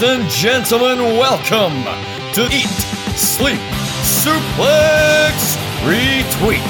[0.00, 1.82] Ladies and gentlemen, welcome
[2.32, 2.68] to Eat,
[3.16, 3.58] Sleep,
[4.04, 6.60] Suplex, Retweet.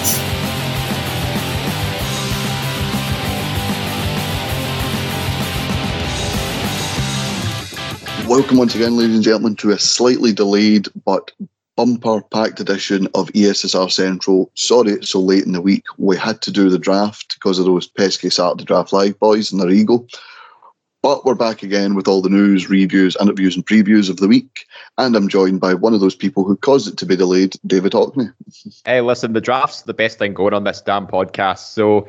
[8.27, 11.31] Welcome once again, ladies and gentlemen, to a slightly delayed but
[11.77, 14.51] bumper packed edition of ESSR Central.
[14.55, 15.85] Sorry it's so late in the week.
[15.99, 19.61] We had to do the draft because of those pesky Saturday Draft Live boys and
[19.61, 20.07] their ego.
[21.01, 24.67] But we're back again with all the news, reviews, interviews, and previews of the week.
[24.99, 27.93] And I'm joined by one of those people who caused it to be delayed, David
[27.93, 28.33] Hockney.
[28.85, 31.73] Hey, listen, the draft's the best thing going on this damn podcast.
[31.73, 32.09] So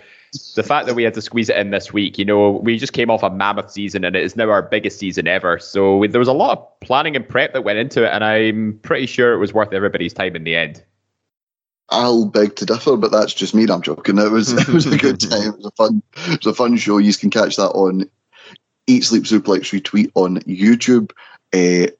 [0.55, 2.93] the fact that we had to squeeze it in this week, you know, we just
[2.93, 5.59] came off a mammoth season and it is now our biggest season ever.
[5.59, 8.23] So we, there was a lot of planning and prep that went into it, and
[8.23, 10.83] I'm pretty sure it was worth everybody's time in the end.
[11.89, 13.65] I'll beg to differ, but that's just me.
[13.69, 14.17] I'm joking.
[14.17, 15.49] It was it was a good time.
[15.49, 16.97] It was a fun it was a fun show.
[16.97, 18.09] You can catch that on
[18.89, 21.11] Eat Sleep Suplex Retweet on YouTube.
[21.53, 21.91] Uh,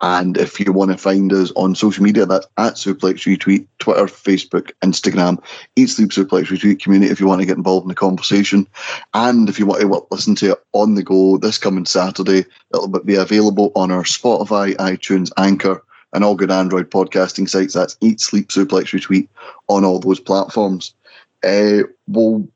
[0.00, 4.04] and if you want to find us on social media, that's at Suplex Retweet, Twitter,
[4.04, 5.42] Facebook, Instagram,
[5.76, 8.66] Eat Sleep Suplex Retweet community if you want to get involved in the conversation.
[9.12, 12.88] And if you want to listen to it on the go this coming Saturday, it'll
[12.88, 17.74] be available on our Spotify, iTunes, Anchor, and all good Android podcasting sites.
[17.74, 19.28] That's Eat Sleep Suplex Retweet
[19.68, 20.94] on all those platforms.
[21.42, 22.48] Uh, we'll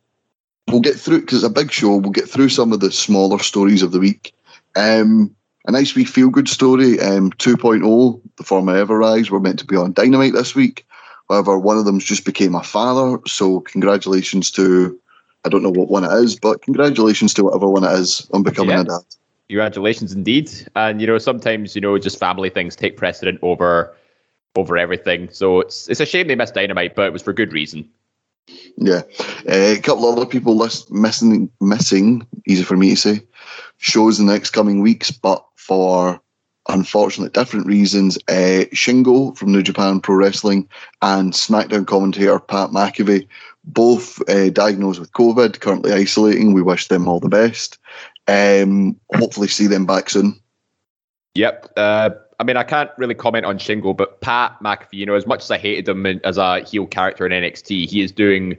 [0.68, 1.96] we'll get through because it's a big show.
[1.96, 4.34] We'll get through some of the smaller stories of the week.
[4.76, 5.34] Um,
[5.66, 7.00] a nice wee feel good story.
[7.00, 10.86] Um, 2.0, the former Ever-Rise, were meant to be on Dynamite this week.
[11.30, 13.18] However, one of them's just became a father.
[13.26, 14.98] So, congratulations to,
[15.44, 18.42] I don't know what one it is, but congratulations to whatever one it is on
[18.42, 18.82] becoming Yeah.
[18.82, 19.00] a dad.
[19.48, 20.50] Congratulations indeed.
[20.74, 23.94] And you know, sometimes, you know, just family things take precedent over
[24.56, 25.28] over everything.
[25.32, 27.88] So it's it's a shame they missed Dynamite, but it was for good reason.
[28.76, 29.02] Yeah.
[29.48, 33.20] Uh, a couple of other people list, missing, missing, easy for me to say,
[33.78, 36.20] shows in the next coming weeks, but for
[36.68, 38.16] unfortunately different reasons.
[38.28, 40.68] Uh, Shingo from New Japan Pro Wrestling
[41.02, 43.26] and SmackDown commentator Pat McAfee,
[43.64, 46.52] both uh, diagnosed with COVID, currently isolating.
[46.52, 47.78] We wish them all the best.
[48.26, 50.40] Um, hopefully, see them back soon.
[51.34, 51.72] Yep.
[51.76, 55.26] Uh, I mean, I can't really comment on Shingo, but Pat McAfee, you know, as
[55.26, 58.56] much as I hated him as a heel character in NXT, he is doing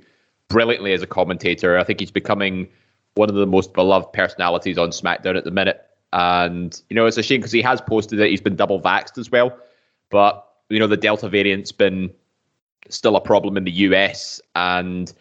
[0.48, 1.78] brilliantly as a commentator.
[1.78, 2.68] I think he's becoming
[3.16, 5.82] one of the most beloved personalities on SmackDown at the minute.
[6.14, 9.18] And, you know, it's a shame because he has posted that he's been double vaxxed
[9.18, 9.58] as well.
[10.10, 12.14] But, you know, the Delta variant's been
[12.90, 14.40] still a problem in the US.
[14.56, 15.12] And,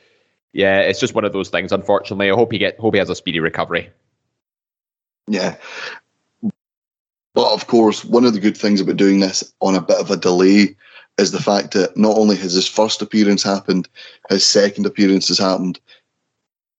[0.52, 2.30] yeah, it's just one of those things, unfortunately.
[2.30, 3.90] I hope he get hope he has a speedy recovery.
[5.26, 5.56] Yeah.
[7.34, 10.10] But of course, one of the good things about doing this on a bit of
[10.10, 10.76] a delay
[11.18, 13.88] is the fact that not only has his first appearance happened,
[14.30, 15.78] his second appearance has happened.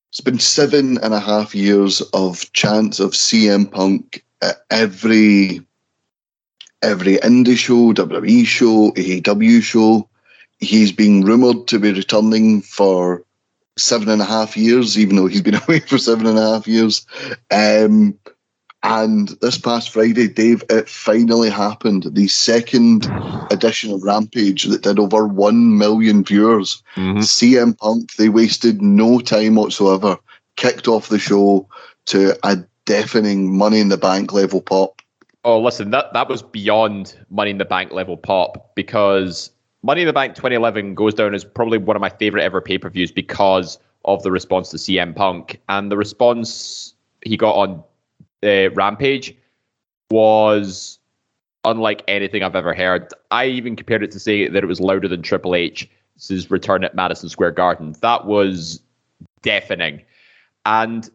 [0.09, 5.61] It's been seven and a half years of chance of CM Punk at every
[6.81, 10.07] every indie show, WWE show, AEW show.
[10.59, 13.23] He's being rumoured to be returning for
[13.77, 16.67] seven and a half years, even though he's been away for seven and a half
[16.67, 17.05] years.
[17.51, 18.17] Um,
[18.85, 22.03] and this past Friday, Dave, it finally happened.
[22.11, 23.11] The second
[23.49, 26.83] edition of Rampage that did over 1 million viewers.
[26.95, 27.19] Mm-hmm.
[27.19, 30.17] CM Punk, they wasted no time whatsoever,
[30.55, 31.67] kicked off the show
[32.05, 35.01] to a deafening money in the bank level pop.
[35.43, 39.51] Oh, listen, that, that was beyond Money in the Bank level pop because
[39.83, 42.77] Money in the Bank 2011 goes down as probably one of my favorite ever pay
[42.77, 45.59] per views because of the response to CM Punk.
[45.69, 47.83] And the response he got on
[48.45, 49.35] uh, Rampage
[50.11, 50.99] was
[51.63, 53.11] unlike anything I've ever heard.
[53.31, 56.95] I even compared it to say that it was louder than Triple H's return at
[56.95, 57.95] Madison Square Garden.
[58.01, 58.81] That was
[59.41, 60.01] deafening.
[60.65, 61.09] And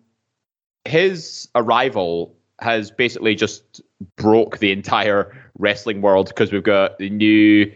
[0.85, 3.81] his arrival has basically just
[4.17, 7.71] broke the entire wrestling world because we've got the new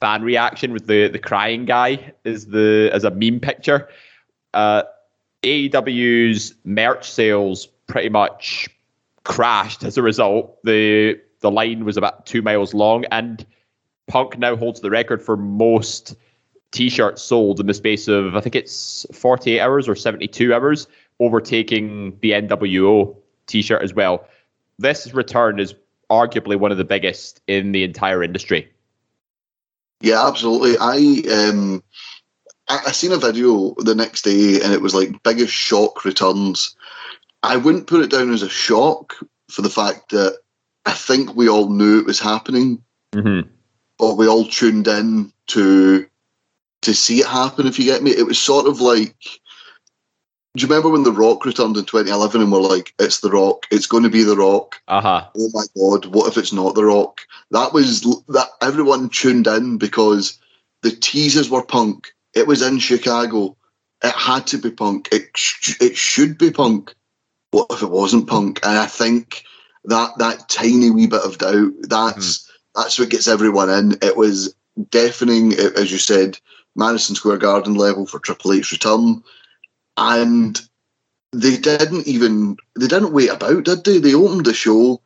[0.00, 3.88] fan reaction with the the crying guy is the as a meme picture.
[4.54, 4.82] Uh,
[5.42, 8.68] AEW's merch sales pretty much
[9.24, 10.62] crashed as a result.
[10.64, 13.44] The the line was about two miles long, and
[14.06, 16.16] Punk now holds the record for most
[16.72, 20.86] t-shirts sold in the space of I think it's 48 hours or 72 hours,
[21.18, 23.16] overtaking the NWO
[23.46, 24.26] t-shirt as well.
[24.78, 25.74] This return is
[26.10, 28.70] arguably one of the biggest in the entire industry.
[30.00, 30.76] Yeah, absolutely.
[30.80, 31.82] I um,
[32.68, 36.74] I, I seen a video the next day, and it was like biggest shock returns.
[37.42, 39.16] I wouldn't put it down as a shock
[39.50, 40.38] for the fact that
[40.86, 42.82] I think we all knew it was happening,
[43.14, 43.48] Mm-hmm.
[43.98, 46.06] but we all tuned in to
[46.82, 47.66] to see it happen.
[47.66, 49.16] If you get me, it was sort of like
[50.54, 53.66] Do you remember when The Rock returned in 2011 and we're like, it's The Rock,
[53.70, 54.80] it's going to be The Rock.
[54.88, 55.24] Uh huh.
[55.36, 57.20] Oh my God, what if it's not The Rock?
[57.50, 60.38] That was that everyone tuned in because
[60.82, 62.12] the teasers were punk.
[62.34, 63.56] It was in Chicago.
[64.02, 65.08] It had to be punk.
[65.12, 66.94] It sh- it should be punk.
[67.52, 68.60] What if it wasn't punk?
[68.62, 69.44] And I think
[69.84, 73.92] that that tiny wee bit of doubt that's that's what gets everyone in.
[74.02, 74.54] It was
[74.90, 76.38] deafening, as you said,
[76.76, 79.22] Madison Square Garden level for Triple H return,
[79.96, 80.60] and
[81.32, 83.98] they didn't even they didn't wait about, did they?
[83.98, 85.00] They opened the show.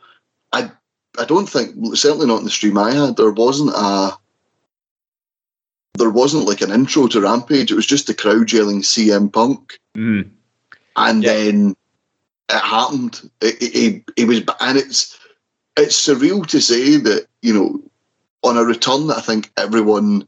[0.52, 0.70] I
[1.19, 3.17] I don't think certainly not in the stream I had.
[3.17, 4.19] There wasn't a
[5.97, 7.70] there wasn't like an intro to Rampage.
[7.70, 10.29] It was just the crowd yelling CM Punk, Mm.
[10.97, 11.32] and Yeah.
[11.32, 11.76] then
[12.49, 13.31] it happened.
[13.41, 15.19] It, was, and it's
[15.76, 17.82] it's surreal to say that you know
[18.43, 20.26] on a return that I think everyone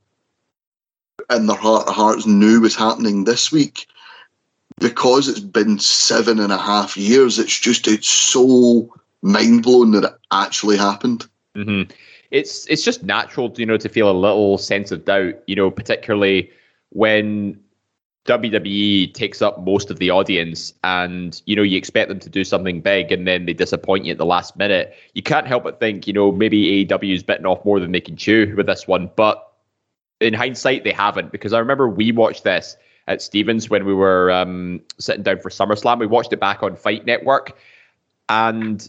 [1.31, 3.87] in their heart of hearts knew was happening this week.
[4.79, 8.93] Because it's been seven and a half years, it's just it's so
[9.23, 11.27] mind blowing that it actually happened.
[11.55, 11.91] Mm-hmm.
[12.31, 15.71] It's it's just natural, you know, to feel a little sense of doubt, you know,
[15.71, 16.51] particularly
[16.91, 17.59] when
[18.27, 22.45] WWE takes up most of the audience, and you know you expect them to do
[22.45, 24.95] something big, and then they disappoint you at the last minute.
[25.15, 28.17] You can't help but think, you know, maybe AEW's bitten off more than they can
[28.17, 29.53] chew with this one, but
[30.21, 32.77] in hindsight, they haven't because I remember we watched this
[33.07, 35.99] at Stevens when we were um, sitting down for SummerSlam.
[35.99, 37.57] We watched it back on Fight Network,
[38.29, 38.89] and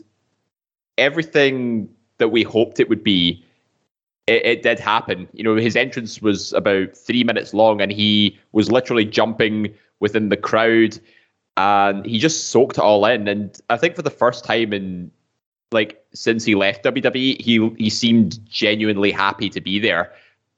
[0.98, 3.46] everything that we hoped it would be,
[4.28, 5.28] it, it did happen.
[5.34, 10.30] You know, his entrance was about three minutes long, and he was literally jumping within
[10.30, 11.00] the crowd,
[11.56, 13.28] and he just soaked it all in.
[13.28, 15.12] And I think for the first time in
[15.72, 20.14] like since he left WWE, he he seemed genuinely happy to be there,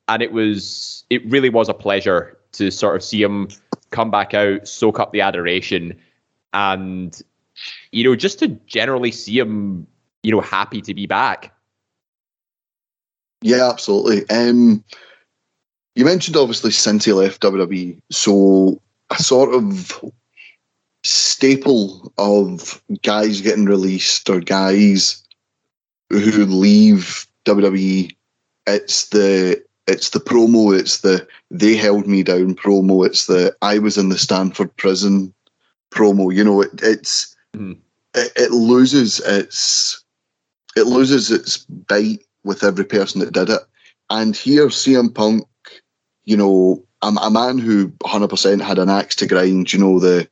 [0.07, 3.47] and it was it really was a pleasure to sort of see him
[3.91, 5.97] come back out, soak up the adoration,
[6.53, 7.21] and
[7.91, 9.87] you know just to generally see him
[10.23, 11.53] you know happy to be back.
[13.41, 14.29] Yeah, absolutely.
[14.29, 14.83] Um,
[15.95, 20.03] you mentioned obviously since he left WWE, so a sort of
[21.03, 25.23] staple of guys getting released or guys
[26.09, 28.11] who leave WWE.
[28.67, 30.77] It's the it's the promo.
[30.77, 33.05] It's the they held me down promo.
[33.05, 35.33] It's the I was in the Stanford prison
[35.91, 36.33] promo.
[36.33, 37.77] You know, it, it's Mhm.
[38.13, 40.03] it, it loses its
[40.75, 43.61] it loses its bite with every person that did it.
[44.09, 45.45] And here, CM Punk,
[46.23, 49.71] you know, a, a man who 100% had an axe to grind.
[49.71, 50.29] You know, the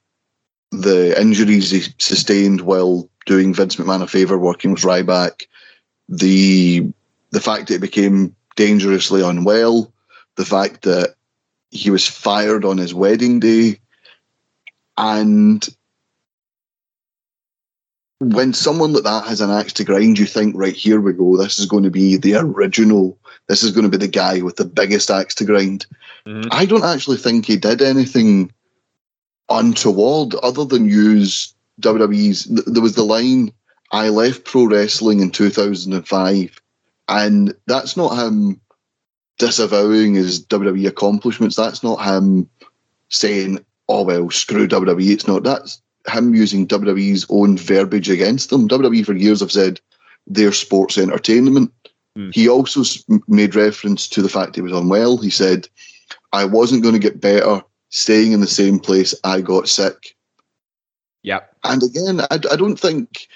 [0.72, 5.48] the injuries he sustained while doing Vince McMahon a favor working with Ryback,
[6.10, 6.92] the
[7.32, 9.94] the fact that he became dangerously unwell,
[10.36, 11.16] the fact that
[11.72, 13.80] he was fired on his wedding day,
[14.98, 15.68] and
[18.20, 21.38] when someone like that has an axe to grind, you think, right, here we go.
[21.38, 23.18] This is going to be the original.
[23.48, 25.86] This is going to be the guy with the biggest axe to grind.
[26.26, 26.48] Mhm.
[26.52, 28.52] I don't actually think he did anything
[29.50, 32.46] untoward other than use WWE's.
[32.46, 33.52] th- There was the line,
[33.92, 36.60] I left pro wrestling in 2005.
[37.10, 38.60] And that's not him
[39.38, 41.56] disavowing his WWE accomplishments.
[41.56, 42.50] That's not him
[43.10, 45.12] saying, oh, well, screw WWE.
[45.12, 45.44] It's not.
[45.44, 48.68] That's him using WWE's own verbiage against them.
[48.68, 49.80] WWE for years have said
[50.26, 51.72] they're sports entertainment.
[52.16, 52.30] Hmm.
[52.34, 52.84] He also
[53.28, 55.18] made reference to the fact he was unwell.
[55.18, 55.68] He said,
[56.34, 60.16] I wasn't going to get better staying in the same place I got sick.
[61.24, 61.56] Yep.
[61.64, 63.28] And again, I, I don't think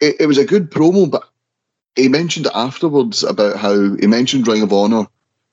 [0.00, 1.28] it, it was a good promo, but
[1.96, 5.06] he mentioned afterwards about how he mentioned Ring of Honor,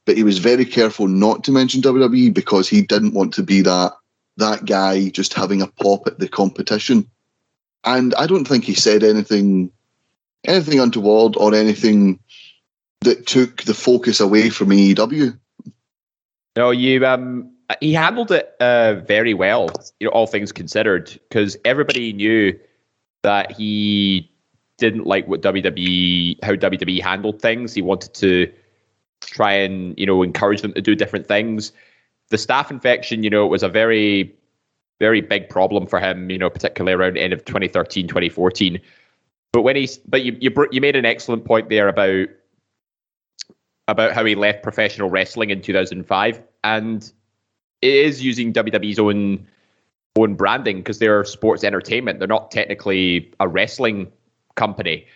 [0.05, 3.61] but he was very careful not to mention WWE because he didn't want to be
[3.61, 3.93] that
[4.41, 7.09] that guy just having a pop at the competition.
[7.83, 9.71] And I don't think he said anything
[10.45, 12.19] anything untoward or anything
[13.01, 15.37] that took the focus away from AEW.
[16.55, 19.69] No, you um he handled it uh very well,
[19.99, 22.59] you know, all things considered, because everybody knew
[23.23, 24.29] that he
[24.77, 27.73] didn't like what WWE how WWE handled things.
[27.73, 28.51] He wanted to
[29.21, 31.71] try and, you know, encourage them to do different things.
[32.31, 34.33] The staph infection, you know, it was a very
[34.99, 38.79] very big problem for him, you know, particularly around the end of 2013, 2014.
[39.51, 42.27] But when he's but you you you made an excellent point there about
[43.87, 47.11] about how he left professional wrestling in 2005 and
[47.81, 49.47] it is using WWE's own
[50.17, 52.19] own branding because they're sports entertainment.
[52.19, 54.11] They're not technically a wrestling
[54.55, 55.07] company.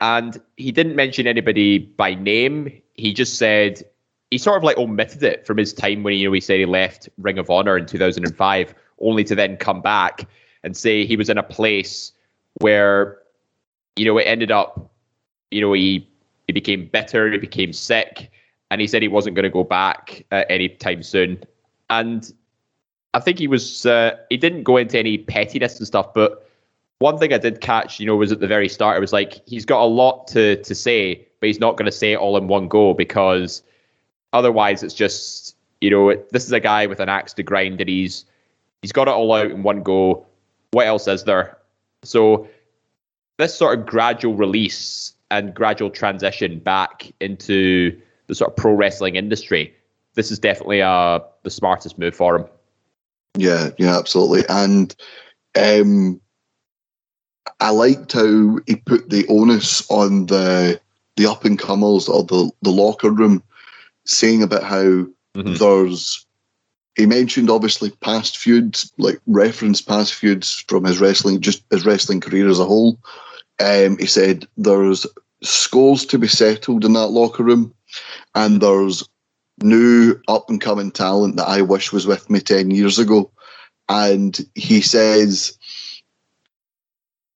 [0.00, 2.80] And he didn't mention anybody by name.
[2.94, 3.82] He just said
[4.30, 6.66] he sort of like omitted it from his time when you know he said he
[6.66, 10.28] left Ring of Honor in 2005 only to then come back
[10.62, 12.12] and say he was in a place
[12.60, 13.18] where,
[13.96, 14.90] you know, it ended up,
[15.50, 16.08] you know, he
[16.46, 18.30] he became bitter, he became sick,
[18.70, 21.42] and he said he wasn't going to go back uh, anytime soon.
[21.90, 22.30] And
[23.14, 26.44] I think he was uh, he didn't go into any pettiness and stuff, but
[26.98, 28.96] one thing I did catch, you know, was at the very start.
[28.96, 31.92] It was like he's got a lot to to say, but he's not going to
[31.92, 33.62] say it all in one go because
[34.32, 37.80] otherwise, it's just you know, it, this is a guy with an axe to grind,
[37.80, 38.24] and he's
[38.82, 40.26] he's got it all out in one go.
[40.72, 41.56] What else is there?
[42.04, 42.48] So
[43.38, 49.16] this sort of gradual release and gradual transition back into the sort of pro wrestling
[49.16, 49.74] industry,
[50.14, 52.46] this is definitely uh the smartest move for him.
[53.36, 54.44] Yeah, yeah, absolutely.
[54.48, 54.94] And
[55.56, 56.20] um,
[57.60, 60.80] I liked how he put the onus on the
[61.16, 63.42] the up and comers or the, the locker room,
[64.08, 65.54] saying about how mm-hmm.
[65.54, 66.26] there's
[66.96, 72.20] he mentioned obviously past feuds, like reference past feuds from his wrestling, just his wrestling
[72.20, 72.98] career as a whole.
[73.60, 75.06] Um, he said there's
[75.42, 77.72] scores to be settled in that locker room,
[78.34, 79.08] and there's
[79.62, 83.30] new up and coming talent that I wish was with me 10 years ago.
[83.88, 85.56] And he says,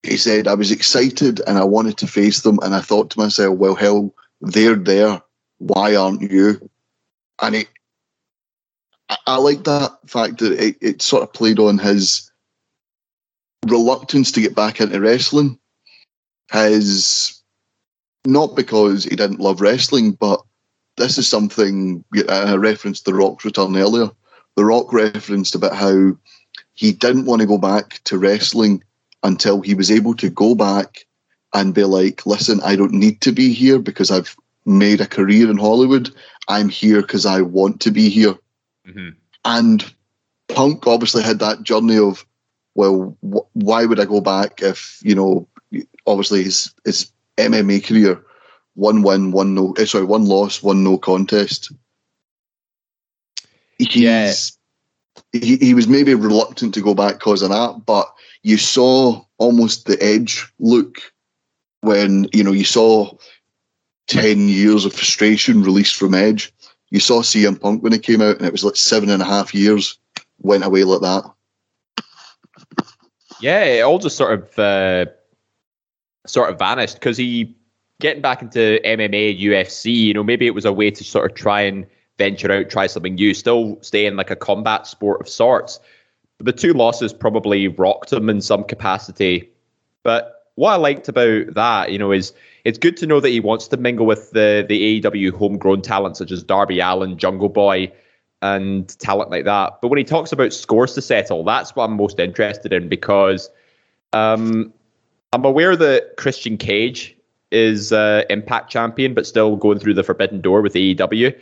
[0.03, 2.59] he said, I was excited and I wanted to face them.
[2.63, 5.23] And I thought to myself, well, hell, they're there.
[5.63, 6.69] Why aren't you?
[7.41, 7.69] And it,
[9.09, 12.31] I, I like that fact that it, it sort of played on his
[13.67, 15.59] reluctance to get back into wrestling.
[16.51, 17.41] His,
[18.27, 20.41] not because he didn't love wrestling, but
[20.97, 24.11] this is something I referenced The Rock's return earlier.
[24.57, 26.17] The Rock referenced about how
[26.75, 28.83] he didn't want to go back to wrestling
[29.23, 31.07] until he was able to go back
[31.55, 35.51] and be like, listen, I don't need to be here because I've made a career
[35.51, 36.11] in Hollywood.
[36.49, 38.35] I'm here because I want to be here.
[38.87, 39.11] Mm-hmm.
[39.45, 39.95] And
[40.49, 42.25] Punk obviously had that journey of,
[42.75, 45.49] well, wh- why would I go back if, you know,
[46.07, 48.23] obviously his, his MMA career
[48.75, 49.73] one win, one no.
[49.79, 51.73] Eh, sorry, one loss, one no contest.
[53.79, 54.33] He's, yeah.
[55.33, 59.87] he, he was maybe reluctant to go back because of that, but you saw almost
[59.87, 60.99] the edge look
[61.81, 63.13] when you know you saw
[64.07, 66.53] ten years of frustration released from Edge.
[66.91, 69.27] You saw CM Punk when it came out, and it was like seven and a
[69.27, 69.99] half years
[70.41, 72.85] went away like that.
[73.41, 75.11] Yeah, it all just sort of uh,
[76.27, 77.57] sort of vanished because he
[78.01, 81.37] getting back into MMA, UFC, you know, maybe it was a way to sort of
[81.37, 81.87] try and
[82.19, 85.79] venture out, try something new, still stay in like a combat sport of sorts.
[86.39, 89.49] But the two losses probably rocked him in some capacity.
[90.03, 92.33] But what I liked about that, you know, is
[92.65, 96.17] it's good to know that he wants to mingle with the the AEW homegrown talent
[96.17, 97.91] such as Darby Allin, Jungle Boy,
[98.43, 99.81] and talent like that.
[99.81, 103.51] But when he talks about scores to settle, that's what I'm most interested in because
[104.13, 104.73] um,
[105.33, 107.17] I'm aware that Christian Cage
[107.51, 111.39] is uh, Impact champion, but still going through the forbidden door with AEW.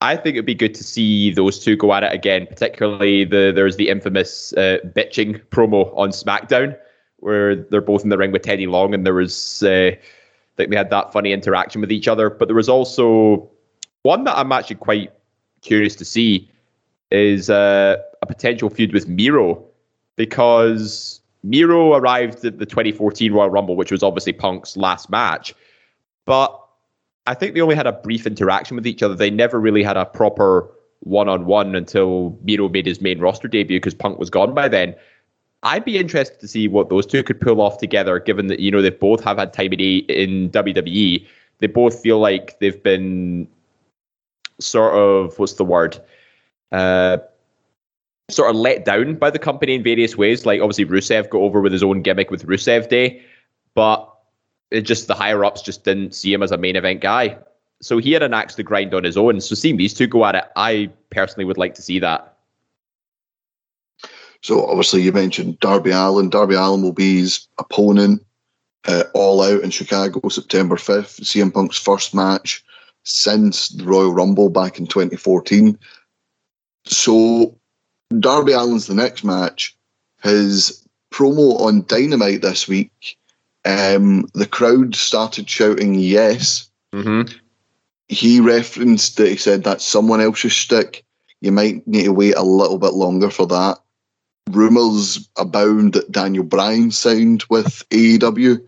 [0.00, 2.46] I think it'd be good to see those two go at it again.
[2.46, 6.76] Particularly the there's the infamous uh, bitching promo on SmackDown
[7.24, 9.92] where they're both in the ring with Teddy Long, and there was uh,
[10.56, 12.30] think they had that funny interaction with each other.
[12.30, 13.48] But there was also
[14.02, 15.12] one that I'm actually quite
[15.62, 16.50] curious to see
[17.10, 19.64] is uh, a potential feud with Miro
[20.16, 25.54] because Miro arrived at the 2014 Royal Rumble, which was obviously Punk's last match.
[26.26, 26.58] But
[27.26, 29.14] I think they only had a brief interaction with each other.
[29.14, 33.48] They never really had a proper one on one until Miro made his main roster
[33.48, 34.94] debut because Punk was gone by then.
[35.64, 38.70] I'd be interested to see what those two could pull off together, given that, you
[38.70, 41.26] know, they both have had time in, in WWE.
[41.58, 43.48] They both feel like they've been
[44.60, 45.98] sort of, what's the word?
[46.70, 47.18] Uh,
[48.30, 50.44] sort of let down by the company in various ways.
[50.44, 53.22] Like obviously Rusev got over with his own gimmick with Rusev Day,
[53.74, 54.10] but
[54.70, 57.38] it just the higher ups just didn't see him as a main event guy.
[57.80, 59.40] So he had an axe to grind on his own.
[59.40, 62.33] So seeing these two go at it, I personally would like to see that.
[64.44, 66.28] So obviously you mentioned Darby Allin.
[66.28, 68.22] Darby Allin will be his opponent
[68.86, 71.22] uh, all out in Chicago September 5th.
[71.22, 72.62] CM Punk's first match
[73.04, 75.78] since the Royal Rumble back in 2014.
[76.84, 77.58] So
[78.20, 79.74] Darby Allin's the next match.
[80.22, 83.16] His promo on Dynamite this week,
[83.64, 86.68] um, the crowd started shouting yes.
[86.94, 87.34] Mm-hmm.
[88.08, 91.02] He referenced that he said that's someone else's stick.
[91.40, 93.78] You might need to wait a little bit longer for that.
[94.50, 98.66] Rumours abound that Daniel Bryan signed with AEW.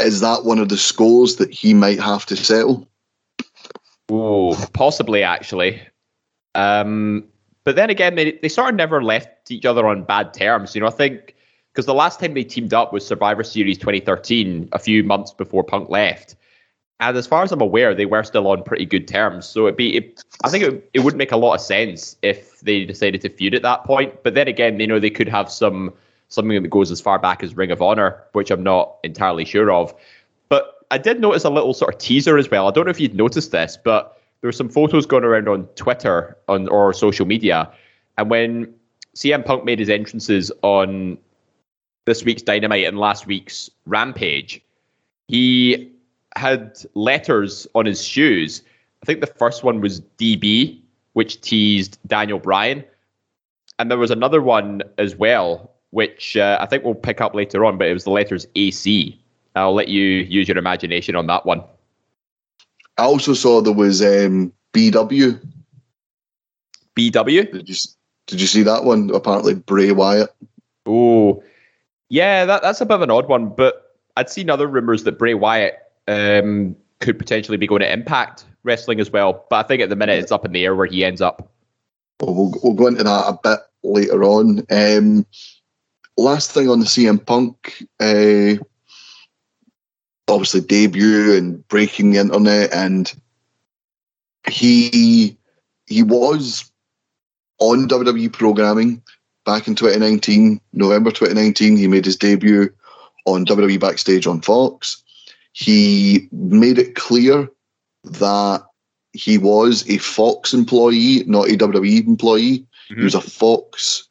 [0.00, 2.88] Is that one of the scores that he might have to settle?
[4.10, 5.80] Oh, possibly actually.
[6.54, 7.24] Um,
[7.64, 10.74] But then again, they, they sort of never left each other on bad terms.
[10.74, 11.34] You know, I think
[11.72, 15.64] because the last time they teamed up was Survivor Series 2013, a few months before
[15.64, 16.36] Punk left.
[16.98, 19.46] And as far as I'm aware, they were still on pretty good terms.
[19.46, 22.60] So it'd be, it, I think it, it would make a lot of sense if
[22.60, 24.22] they decided to feud at that point.
[24.22, 25.92] But then again, you know, they could have some
[26.28, 29.70] something that goes as far back as Ring of Honor, which I'm not entirely sure
[29.70, 29.94] of.
[30.48, 32.66] But I did notice a little sort of teaser as well.
[32.66, 35.66] I don't know if you'd noticed this, but there were some photos going around on
[35.76, 37.70] Twitter on or social media,
[38.18, 38.74] and when
[39.14, 41.18] CM Punk made his entrances on
[42.04, 44.60] this week's Dynamite and last week's Rampage,
[45.28, 45.90] he
[46.36, 48.62] had letters on his shoes.
[49.02, 50.80] I think the first one was DB,
[51.14, 52.84] which teased Daniel Bryan.
[53.78, 57.64] And there was another one as well, which uh, I think we'll pick up later
[57.64, 59.20] on, but it was the letters AC.
[59.54, 61.62] I'll let you use your imagination on that one.
[62.98, 65.40] I also saw there was um, BW.
[66.94, 67.52] BW?
[67.52, 67.74] Did you
[68.26, 69.10] did you see that one?
[69.14, 70.34] Apparently Bray Wyatt.
[70.84, 71.42] Oh,
[72.08, 73.50] yeah, that, that's a bit of an odd one.
[73.50, 78.44] But I'd seen other rumors that Bray Wyatt um, could potentially be going to Impact
[78.62, 79.46] Wrestling as well.
[79.50, 81.50] But I think at the minute it's up in the air where he ends up.
[82.20, 84.66] Well, we'll, we'll go into that a bit later on.
[84.70, 85.26] Um,
[86.16, 88.62] last thing on the CM Punk, uh,
[90.28, 93.12] obviously debut and breaking the internet, and
[94.48, 95.36] he
[95.86, 96.70] he was
[97.58, 99.02] on WWE programming
[99.44, 101.76] back in 2019, November 2019.
[101.76, 102.72] He made his debut
[103.24, 105.02] on WWE Backstage on Fox.
[105.58, 107.48] He made it clear
[108.04, 108.62] that
[109.14, 112.58] he was a Fox employee, not a WWE employee.
[112.58, 112.98] Mm-hmm.
[112.98, 114.06] He was a Fox.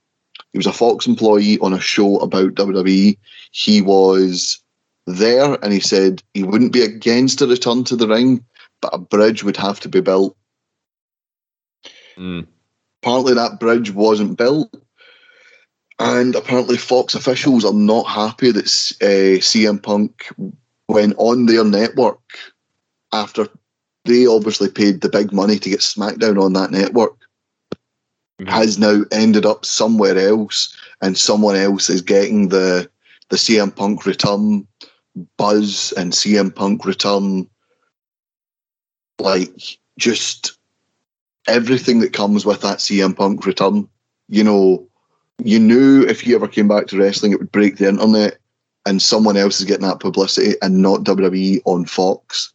[0.53, 3.15] He was a Fox employee on a show about WWE.
[3.51, 4.59] He was
[5.05, 8.43] there, and he said he wouldn't be against a return to the ring,
[8.81, 10.35] but a bridge would have to be built.
[12.17, 12.47] Mm.
[13.03, 14.75] Apparently, that bridge wasn't built,
[15.99, 20.27] and apparently, Fox officials are not happy that uh, CM Punk
[20.87, 22.19] went on their network
[23.11, 23.47] after
[24.05, 27.17] they obviously paid the big money to get SmackDown on that network.
[28.39, 28.49] Mm-hmm.
[28.49, 32.89] Has now ended up somewhere else, and someone else is getting the
[33.29, 34.67] the CM Punk return
[35.37, 37.49] buzz and CM Punk return,
[39.19, 40.57] like just
[41.47, 43.87] everything that comes with that CM Punk return.
[44.27, 44.87] You know,
[45.43, 48.37] you knew if he ever came back to wrestling, it would break the internet
[48.85, 52.53] and someone else is getting that publicity and not WWE on Fox.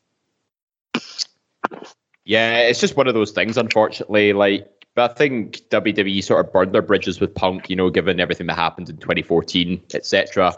[2.25, 4.33] Yeah, it's just one of those things, unfortunately.
[4.33, 8.21] Like, but I think WWE sort of burned their bridges with Punk, you know, given
[8.21, 10.55] everything that happened in 2014, etc.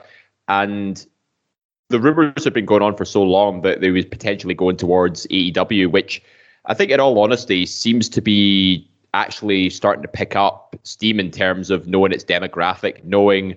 [0.49, 1.07] And
[1.89, 5.27] the rumors have been going on for so long that they was potentially going towards
[5.29, 6.23] AEW, which
[6.67, 11.31] I think, in all honesty, seems to be actually starting to pick up steam in
[11.31, 13.57] terms of knowing its demographic, knowing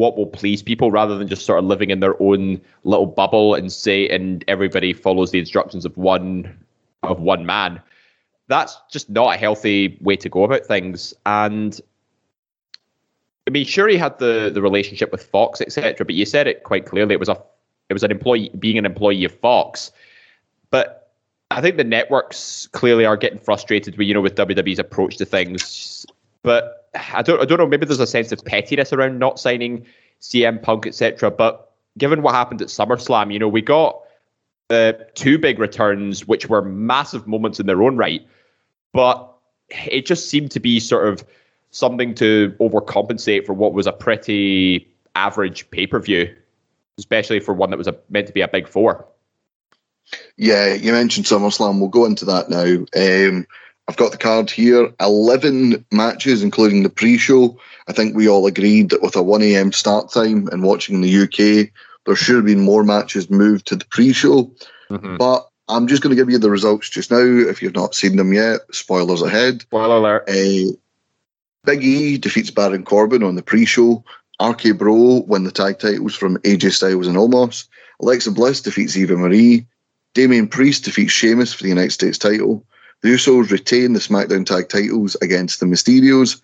[0.00, 3.54] what will please people rather than just sort of living in their own little bubble
[3.54, 6.58] and say and everybody follows the instructions of one
[7.02, 7.78] of one man.
[8.48, 11.12] That's just not a healthy way to go about things.
[11.26, 11.78] And
[13.46, 16.62] i mean sure he had the the relationship with fox etc but you said it
[16.64, 17.12] quite clearly.
[17.12, 17.38] It was a
[17.90, 19.92] it was an employee being an employee of fox.
[20.70, 21.12] But
[21.50, 25.26] i think the networks clearly are getting frustrated with you know with wwe's approach to
[25.26, 26.06] things.
[26.42, 27.66] But I don't I don't know.
[27.66, 29.86] Maybe there's a sense of pettiness around not signing
[30.20, 31.30] CM Punk, etc.
[31.30, 34.00] But given what happened at SummerSlam, you know, we got
[34.70, 38.26] uh, two big returns, which were massive moments in their own right.
[38.92, 39.32] But
[39.68, 41.24] it just seemed to be sort of
[41.70, 46.34] something to overcompensate for what was a pretty average pay per view,
[46.98, 49.06] especially for one that was a, meant to be a big four.
[50.36, 51.78] Yeah, you mentioned SummerSlam.
[51.78, 52.64] We'll go into that now.
[52.96, 53.46] Um,
[53.90, 57.58] I've got the card here 11 matches, including the pre show.
[57.88, 59.72] I think we all agreed that with a 1 a.m.
[59.72, 61.72] start time and watching in the UK,
[62.06, 64.44] there should have been more matches moved to the pre show.
[64.90, 65.16] Mm-hmm.
[65.16, 67.18] But I'm just going to give you the results just now.
[67.18, 69.62] If you've not seen them yet, spoilers ahead.
[69.62, 70.30] Spoiler alert.
[70.30, 70.70] Uh,
[71.64, 74.04] Big E defeats Baron Corbin on the pre show.
[74.40, 77.66] RK Bro win the tag titles from AJ Styles and Omos.
[78.00, 79.66] Alexa Bliss defeats Eva Marie.
[80.14, 82.64] Damian Priest defeats Sheamus for the United States title.
[83.02, 86.40] The Usos retain the SmackDown Tag titles against the Mysterios.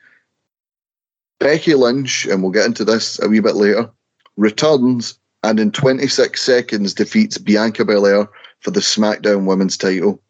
[1.39, 3.91] Becky Lynch, and we'll get into this a wee bit later,
[4.37, 8.29] returns and in 26 seconds defeats Bianca Belair
[8.61, 10.23] for the SmackDown Women's title.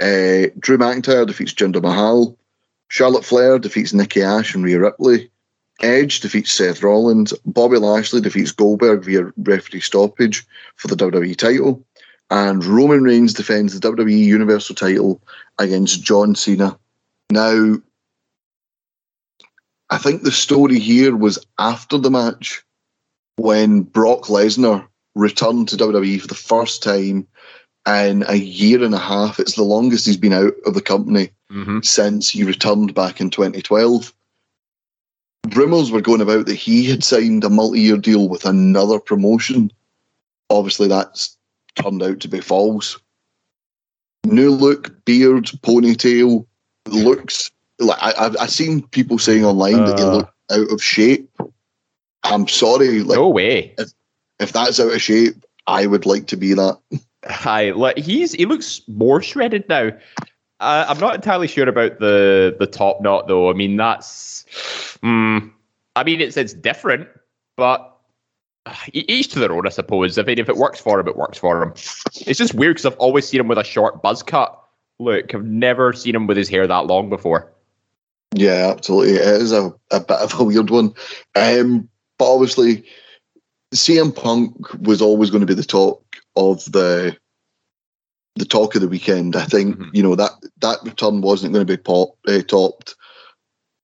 [0.00, 2.38] Uh, Drew McIntyre defeats Jinder Mahal.
[2.88, 5.30] Charlotte Flair defeats Nikki Ash and Rhea Ripley.
[5.82, 7.34] Edge defeats Seth Rollins.
[7.44, 11.85] Bobby Lashley defeats Goldberg via referee stoppage for the WWE title
[12.30, 15.20] and Roman Reigns defends the WWE Universal title
[15.58, 16.78] against John Cena.
[17.30, 17.76] Now,
[19.90, 22.64] I think the story here was after the match
[23.36, 27.26] when Brock Lesnar returned to WWE for the first time
[27.86, 29.38] in a year and a half.
[29.38, 31.78] It's the longest he's been out of the company Mm-hmm.
[31.82, 34.12] since he returned back in 2012.
[35.54, 39.70] Rumours were going about that he had signed a multi year deal with another promotion.
[40.50, 41.35] Obviously, that's
[41.76, 42.98] turned out to be false.
[44.24, 46.46] New look, beard, ponytail,
[46.88, 50.10] looks like I, I've, I've seen people saying online that he Uh.
[50.10, 51.30] looked out of shape.
[52.24, 53.74] I'm sorry, like no way.
[53.78, 53.90] if
[54.40, 55.36] if that's out of shape,
[55.68, 56.78] I would like to be that.
[57.26, 59.90] Hi, like he's he looks more shredded now.
[60.58, 63.50] Uh, I'm not entirely sure about the the top knot though.
[63.50, 64.44] I mean, that's,
[65.02, 65.50] mm,
[65.94, 67.08] I mean, it's it's different,
[67.56, 67.90] but uh,
[68.92, 70.18] each to their own, I suppose.
[70.18, 71.72] I mean, if it works for him, it works for him.
[72.26, 74.58] It's just weird because I've always seen him with a short buzz cut.
[74.98, 77.52] Look, I've never seen him with his hair that long before.
[78.34, 79.14] Yeah, absolutely.
[79.14, 80.94] It is a, a bit of a weird one.
[81.34, 82.84] Um, but obviously,
[83.74, 86.02] CM Punk was always going to be the talk
[86.36, 87.16] of the
[88.36, 89.34] the talk of the weekend.
[89.34, 89.90] I think Mhm.
[89.94, 92.94] you know that that return wasn't going to be pop, uh, topped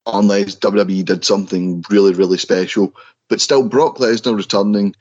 [0.06, 2.94] unless WWE did something really really special.
[3.28, 4.94] But still, Brock Lesnar returning,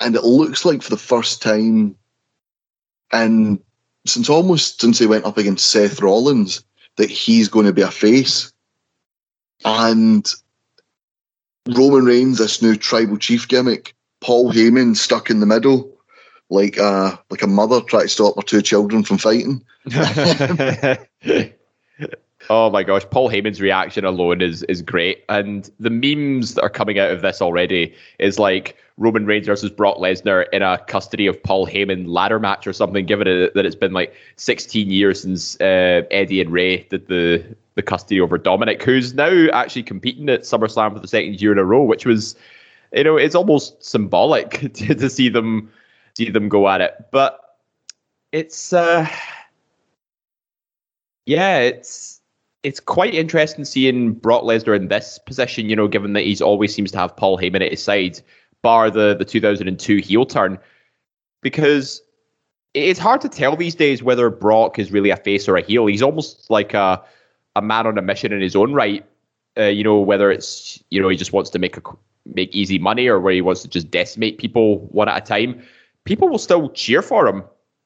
[0.00, 1.96] and it looks like for the first time,
[3.12, 3.58] and
[4.06, 6.64] since almost since he went up against Seth Rollins,
[6.96, 8.52] that he's going to be a face.
[9.64, 10.32] And
[11.68, 15.92] Roman Reigns, this new tribal chief gimmick, Paul Heyman stuck in the middle,
[16.48, 19.64] like a like a mother trying to stop her two children from fighting.
[22.50, 26.70] oh my gosh, Paul Heyman's reaction alone is is great, and the memes that are
[26.70, 31.26] coming out of this already is like Roman Reigns versus Brock Lesnar in a custody
[31.26, 33.06] of Paul Heyman ladder match or something.
[33.06, 37.82] Given that it's been like 16 years since uh, Eddie and Ray did the the
[37.82, 41.64] custody over Dominic, who's now actually competing at SummerSlam for the second year in a
[41.64, 42.34] row, which was,
[42.92, 45.70] you know, it's almost symbolic to, to see them
[46.16, 47.56] see them go at it, but
[48.32, 48.72] it's.
[48.72, 49.06] uh
[51.28, 52.17] yeah, it's
[52.62, 55.68] it's quite interesting seeing Brock Lesnar in this position.
[55.68, 58.20] You know, given that he's always seems to have Paul Heyman at his side,
[58.62, 60.58] bar the the 2002 heel turn,
[61.42, 62.02] because
[62.74, 65.86] it's hard to tell these days whether Brock is really a face or a heel.
[65.86, 67.02] He's almost like a
[67.56, 69.04] a man on a mission in his own right.
[69.56, 71.82] Uh, you know, whether it's you know he just wants to make a
[72.26, 75.62] make easy money or where he wants to just decimate people one at a time.
[76.04, 77.44] People will still cheer for him.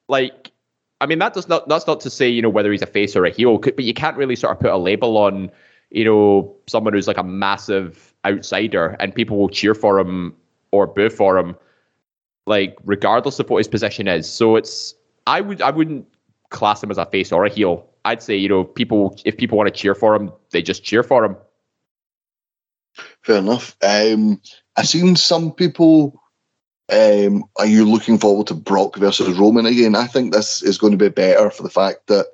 [0.09, 0.51] Like
[1.01, 3.15] I mean, that does not that's not to say you know whether he's a face
[3.15, 5.51] or a heel, but you can't really sort of put a label on
[5.89, 10.35] you know someone who's like a massive outsider, and people will cheer for him
[10.71, 11.55] or boo for him,
[12.45, 14.29] like regardless of what his position is.
[14.29, 14.95] So it's
[15.27, 16.07] I would I wouldn't
[16.49, 17.85] class him as a face or a heel.
[18.05, 21.03] I'd say you know people if people want to cheer for him, they just cheer
[21.03, 21.35] for him.
[23.21, 23.75] Fair enough.
[23.81, 24.39] Um,
[24.77, 26.21] I've seen some people.
[26.91, 29.95] Um, are you looking forward to Brock versus Roman again?
[29.95, 32.27] I think this is going to be better for the fact that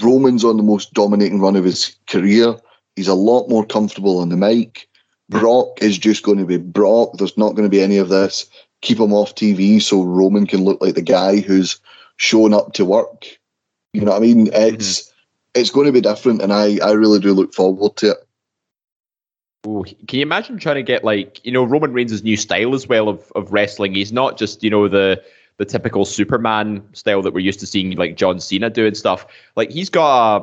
[0.00, 2.56] Roman's on the most dominating run of his career.
[2.96, 4.88] He's a lot more comfortable on the mic.
[5.28, 7.12] Brock is just going to be Brock.
[7.14, 8.46] There's not going to be any of this.
[8.82, 11.80] Keep him off TV so Roman can look like the guy who's
[12.16, 13.26] showing up to work.
[13.94, 14.50] You know what I mean?
[14.52, 15.12] It's
[15.54, 18.28] it's going to be different, and I I really do look forward to it.
[19.66, 22.88] Ooh, can you imagine trying to get like you know Roman Reigns' new style as
[22.88, 23.94] well of of wrestling?
[23.94, 25.22] He's not just you know the
[25.58, 29.26] the typical Superman style that we're used to seeing like John Cena doing stuff.
[29.54, 30.36] Like he's got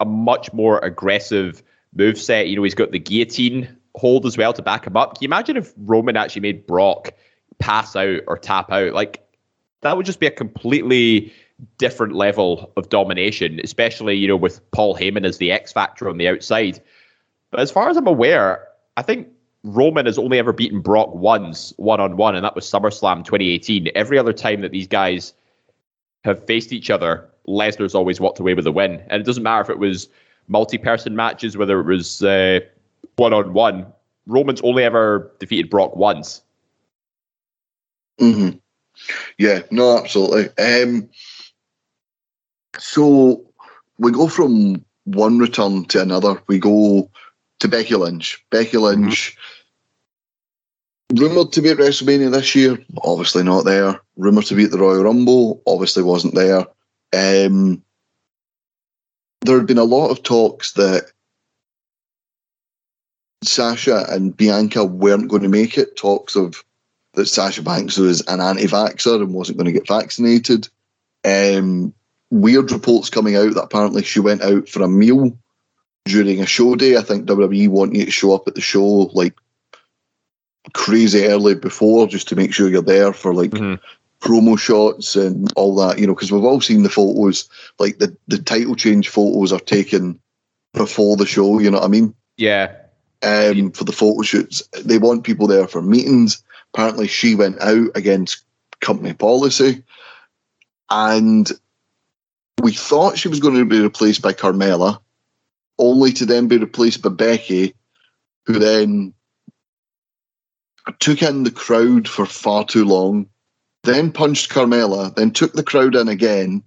[0.00, 1.62] a, a much more aggressive
[1.94, 2.48] move set.
[2.48, 5.14] You know, he's got the guillotine hold as well to back him up.
[5.14, 7.12] Can you imagine if Roman actually made Brock
[7.60, 8.92] pass out or tap out?
[8.92, 9.24] Like
[9.82, 11.32] that would just be a completely
[11.78, 16.18] different level of domination, especially you know with Paul Heyman as the X factor on
[16.18, 16.82] the outside.
[17.54, 19.28] But as far as I'm aware, I think
[19.62, 23.90] Roman has only ever beaten Brock once, one on one, and that was SummerSlam 2018.
[23.94, 25.32] Every other time that these guys
[26.24, 29.00] have faced each other, Lesnar's always walked away with a win.
[29.08, 30.08] And it doesn't matter if it was
[30.48, 32.22] multi person matches, whether it was
[33.14, 33.86] one on one.
[34.26, 36.42] Roman's only ever defeated Brock once.
[38.18, 38.48] hmm
[39.38, 40.48] Yeah, no, absolutely.
[40.58, 41.08] Um,
[42.78, 43.44] so
[43.98, 46.42] we go from one return to another.
[46.48, 47.08] We go
[47.64, 48.44] to Becky Lynch.
[48.50, 49.36] Becky Lynch,
[51.14, 54.00] rumored to be at WrestleMania this year, obviously not there.
[54.16, 56.66] Rumored to be at the Royal Rumble, obviously wasn't there.
[57.14, 57.82] Um,
[59.40, 61.10] there had been a lot of talks that
[63.42, 65.96] Sasha and Bianca weren't going to make it.
[65.96, 66.62] Talks of
[67.14, 70.68] that Sasha Banks was an anti-vaxxer and wasn't going to get vaccinated.
[71.24, 71.94] Um,
[72.30, 75.38] weird reports coming out that apparently she went out for a meal
[76.04, 76.96] during a show day.
[76.96, 79.34] I think WWE want you to show up at the show like
[80.72, 83.80] crazy early before just to make sure you're there for like Mhm.
[84.20, 88.16] promo shots and all that, you know, because we've all seen the photos, like the,
[88.28, 90.18] the title change photos are taken
[90.72, 92.14] before the show, you know what I mean?
[92.36, 92.72] Yeah.
[93.22, 94.62] Um, for the photo shoots.
[94.84, 96.42] They want people there for meetings.
[96.72, 98.42] Apparently, she went out against
[98.80, 99.82] company policy.
[100.90, 101.50] And
[102.62, 104.98] we thought she was going to be replaced by Carmella,
[105.78, 107.74] only to then be replaced by Becky,
[108.46, 109.14] who then
[111.00, 113.28] took in the crowd for far too long,
[113.84, 116.62] then punched Carmella, then took the crowd in again,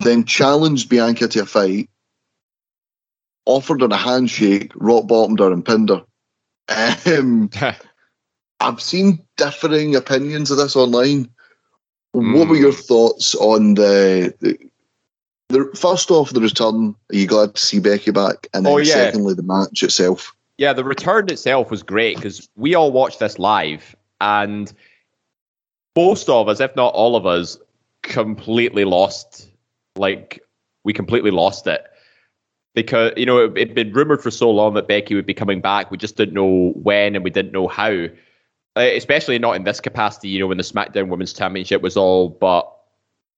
[0.00, 1.88] then challenged Bianca to a fight,
[3.46, 6.04] offered her a handshake, rock bottomed her, and pinned her.
[7.06, 7.50] Um,
[8.60, 11.28] I've seen differing opinions of this online.
[12.12, 12.60] What were Mm.
[12.60, 14.56] your thoughts on the, the,
[15.48, 16.94] the first off the return?
[17.12, 18.46] Are you glad to see Becky back?
[18.54, 18.94] And then Oh, yeah.
[18.94, 20.34] secondly, the match itself.
[20.58, 24.72] Yeah, the return itself was great because we all watched this live, and
[25.96, 27.58] most of us, if not all of us,
[28.02, 29.48] completely lost.
[29.96, 30.42] Like
[30.84, 31.84] we completely lost it
[32.74, 35.60] because you know it, it'd been rumored for so long that Becky would be coming
[35.60, 35.90] back.
[35.90, 38.06] We just didn't know when, and we didn't know how.
[38.76, 40.28] Uh, especially not in this capacity.
[40.28, 42.70] You know, when the SmackDown Women's Championship was all but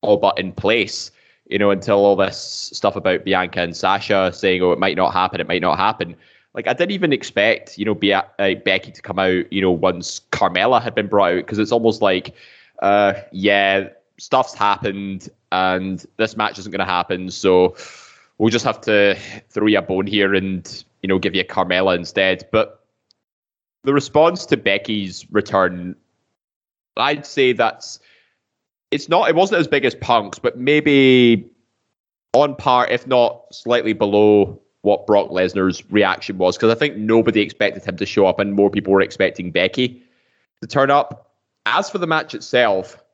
[0.03, 1.11] all but in place.
[1.49, 5.13] You know, until all this stuff about Bianca and Sasha saying, "Oh, it might not
[5.13, 5.41] happen.
[5.41, 6.17] It might not happen."
[6.55, 9.71] Like I didn't even expect, you know, Be- uh, Becky to come out, you know,
[9.71, 12.35] once Carmella had been brought out, because it's almost like,
[12.81, 17.77] uh, yeah, stuff's happened, and this match isn't going to happen, so
[18.39, 19.17] we'll just have to
[19.51, 22.49] throw you a bone here and you know give you Carmella instead.
[22.51, 22.85] But
[23.85, 25.95] the response to Becky's return,
[26.97, 28.01] I'd say that's
[28.97, 29.29] it's not.
[29.29, 31.47] It wasn't as big as Punk's, but maybe
[32.33, 37.43] on par, if not slightly below what Brock Lesnar's reaction was, because I think nobody
[37.43, 40.03] expected him to show up, and more people were expecting Becky
[40.63, 41.31] to turn up.
[41.67, 43.05] As for the match itself,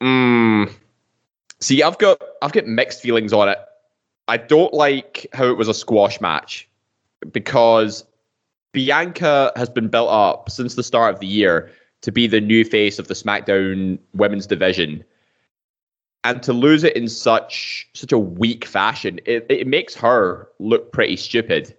[0.00, 0.72] mm,
[1.60, 3.58] see, I've got I've got mixed feelings on it.
[4.28, 6.66] I don't like how it was a squash match
[7.32, 8.04] because
[8.72, 11.70] Bianca has been built up since the start of the year
[12.02, 15.04] to be the new face of the SmackDown women's division.
[16.22, 20.92] And to lose it in such such a weak fashion, it, it makes her look
[20.92, 21.74] pretty stupid.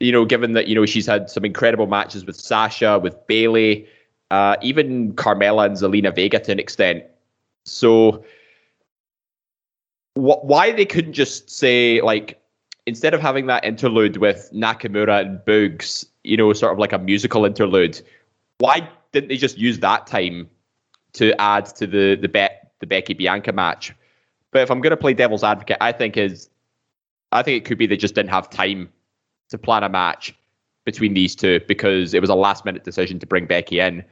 [0.00, 3.86] You know, given that, you know, she's had some incredible matches with Sasha, with Bayley,
[4.30, 7.04] uh, even Carmella and Zelina Vega to an extent.
[7.64, 8.24] So
[10.14, 12.40] wh- why they couldn't just say like
[12.86, 16.98] instead of having that interlude with Nakamura and Boogs, you know, sort of like a
[16.98, 18.00] musical interlude,
[18.58, 20.48] why didn't they just use that time
[21.14, 23.94] to add to the the bet the Becky Bianca match?
[24.50, 26.48] But if I'm going to play devil's advocate, I think is
[27.32, 28.90] I think it could be they just didn't have time
[29.50, 30.34] to plan a match
[30.84, 34.04] between these two because it was a last minute decision to bring Becky in.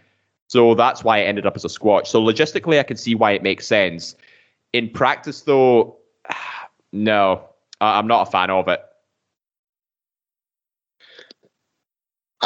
[0.48, 2.08] So that's why it ended up as a squash.
[2.08, 4.14] So logistically, I can see why it makes sense.
[4.72, 5.96] In practice, though,
[6.92, 7.48] no,
[7.80, 8.82] I'm not a fan of it.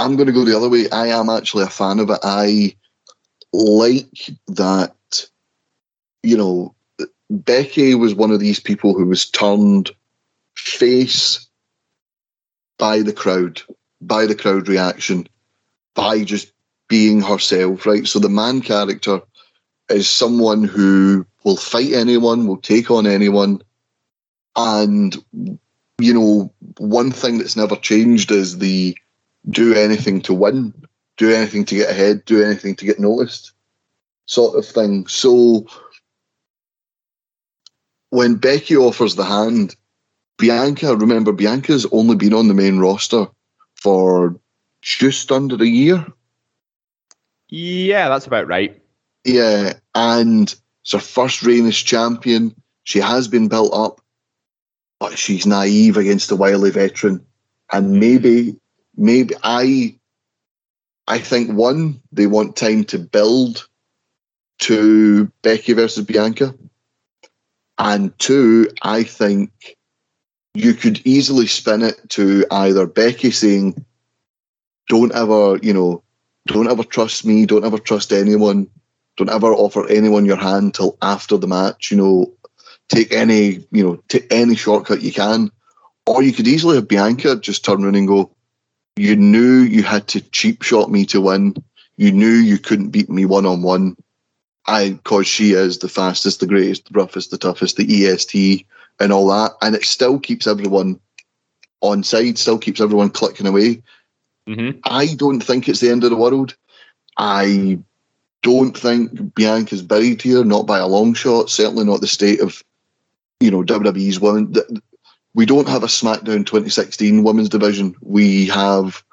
[0.01, 0.89] I'm going to go the other way.
[0.91, 2.19] I am actually a fan of it.
[2.23, 2.75] I
[3.53, 5.27] like that,
[6.23, 6.75] you know,
[7.29, 9.91] Becky was one of these people who was turned
[10.57, 11.47] face
[12.79, 13.63] by the crowd,
[14.01, 15.29] by the crowd reaction,
[15.95, 16.51] by just
[16.89, 18.07] being herself, right?
[18.07, 19.21] So the man character
[19.91, 23.63] is someone who will fight anyone, will take on anyone.
[24.57, 25.15] And,
[25.99, 28.97] you know, one thing that's never changed is the
[29.49, 30.75] do anything to win,
[31.17, 33.53] do anything to get ahead, do anything to get noticed,
[34.27, 35.07] sort of thing.
[35.07, 35.67] So
[38.11, 39.77] when Becky offers the hand,
[40.39, 43.27] Bianca, remember, Bianca's only been on the main roster
[43.75, 44.39] for
[44.83, 46.07] just under a year.
[47.49, 48.81] Yeah, that's about right.
[49.25, 52.55] Yeah, and it's her first reign as champion.
[52.85, 54.01] She has been built up,
[54.99, 57.25] but she's naive against a wily veteran.
[57.73, 58.57] And maybe,
[59.01, 59.97] maybe I,
[61.09, 63.67] I think one they want time to build
[64.61, 66.55] to Becky versus Bianca,
[67.79, 69.77] and two, I think
[70.55, 73.85] you could easily spin it to either Becky saying,
[74.89, 76.03] "Don't ever, you know,
[76.47, 77.47] don't ever trust me.
[77.47, 78.69] Don't ever trust anyone."
[79.21, 81.91] don't ever offer anyone your hand till after the match.
[81.91, 82.33] You know,
[82.89, 85.51] take any you know take any shortcut you can,
[86.07, 88.35] or you could easily have Bianca just turn around and go,
[88.97, 91.55] "You knew you had to cheap shot me to win.
[91.97, 93.97] You knew you couldn't beat me one on one.
[94.67, 98.67] I because she is the fastest, the greatest, the roughest, the toughest, the EST,
[98.99, 101.01] and all that, and it still keeps everyone
[101.81, 103.83] on side, still keeps everyone clicking away.
[104.47, 104.79] Mm-hmm.
[104.85, 106.57] I don't think it's the end of the world.
[107.17, 107.79] I
[108.43, 111.51] don't think Bianca's buried here, not by a long shot.
[111.51, 112.63] Certainly not the state of,
[113.41, 114.55] you know, WWE's women.
[115.35, 117.95] We don't have a SmackDown 2016 women's division.
[118.01, 119.05] We have,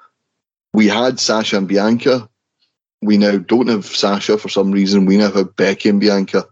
[0.73, 2.27] we had Sasha and Bianca.
[3.01, 5.05] We now don't have Sasha for some reason.
[5.05, 6.47] We now have Becky and Bianca.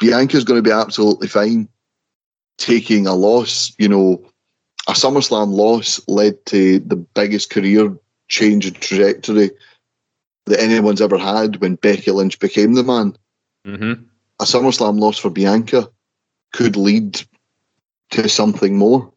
[0.00, 1.68] Bianca's going to be absolutely fine
[2.56, 3.74] taking a loss.
[3.78, 4.24] You know,
[4.88, 7.96] a SummerSlam loss led to the biggest career
[8.28, 9.50] change in trajectory
[10.46, 13.16] that anyone's ever had when Becky Lynch became the man.
[13.66, 14.04] Mm-hmm.
[14.40, 15.90] A SummerSlam loss for Bianca
[16.52, 17.22] could lead
[18.14, 19.12] to something more.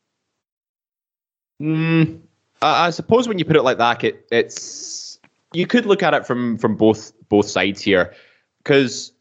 [1.61, 2.19] Mm,
[2.61, 5.19] I, I suppose when you put it like that, it, it's
[5.53, 8.13] you could look at it from from both both sides here,
[8.63, 9.11] because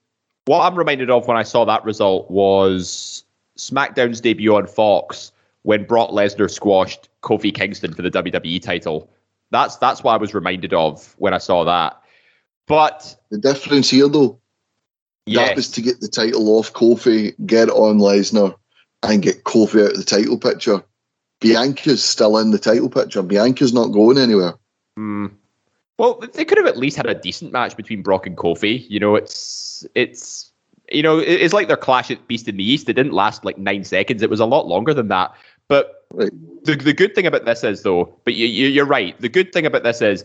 [0.46, 3.24] what I'm reminded of when I saw that result was
[3.58, 9.10] SmackDown's debut on Fox when Brock Lesnar squashed Kofi Kingston for the WWE title.
[9.50, 12.00] That's that's what I was reminded of when I saw that.
[12.66, 14.38] But the difference here, though,
[15.26, 15.48] yes.
[15.48, 18.56] that was to get the title off Kofi, get on Lesnar,
[19.02, 20.82] and get Kofi out of the title picture.
[21.40, 23.22] Bianca's still in the title picture.
[23.22, 24.54] Bianca's not going anywhere.
[24.98, 25.32] Mm.
[25.98, 28.88] Well, they could have at least had a decent match between Brock and Kofi.
[28.88, 30.52] You know, it's it's
[30.90, 32.88] you know it's like their clash at Beast in the East.
[32.88, 34.22] It didn't last like nine seconds.
[34.22, 35.32] It was a lot longer than that.
[35.68, 36.30] But right.
[36.64, 39.18] the the good thing about this is though, but you, you you're right.
[39.20, 40.24] The good thing about this is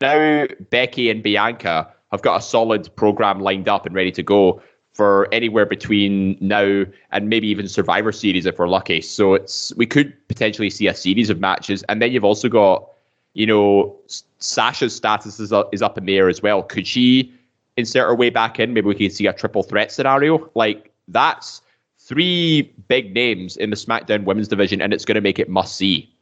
[0.00, 4.62] now Becky and Bianca have got a solid program lined up and ready to go
[4.92, 9.00] for anywhere between now and maybe even Survivor Series if we're lucky.
[9.00, 12.88] So it's we could potentially see a series of matches, and then you've also got
[13.34, 13.96] you know
[14.38, 16.62] Sasha's status is up, is up in the air as well.
[16.62, 17.32] Could she
[17.76, 18.74] insert her way back in?
[18.74, 20.50] Maybe we could see a triple threat scenario.
[20.54, 21.62] Like that's
[21.98, 25.76] three big names in the SmackDown Women's Division, and it's going to make it must
[25.76, 26.12] see.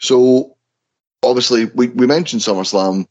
[0.00, 0.56] So,
[1.22, 3.06] obviously, we, we mentioned SummerSlam.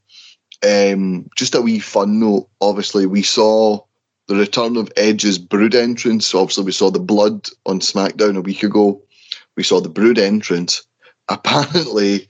[0.65, 2.49] Um, just a wee fun note.
[2.61, 3.81] Obviously, we saw
[4.27, 6.33] the return of Edge's Brood entrance.
[6.33, 9.01] Obviously, we saw the blood on SmackDown a week ago.
[9.55, 10.83] We saw the Brood entrance.
[11.29, 12.27] Apparently,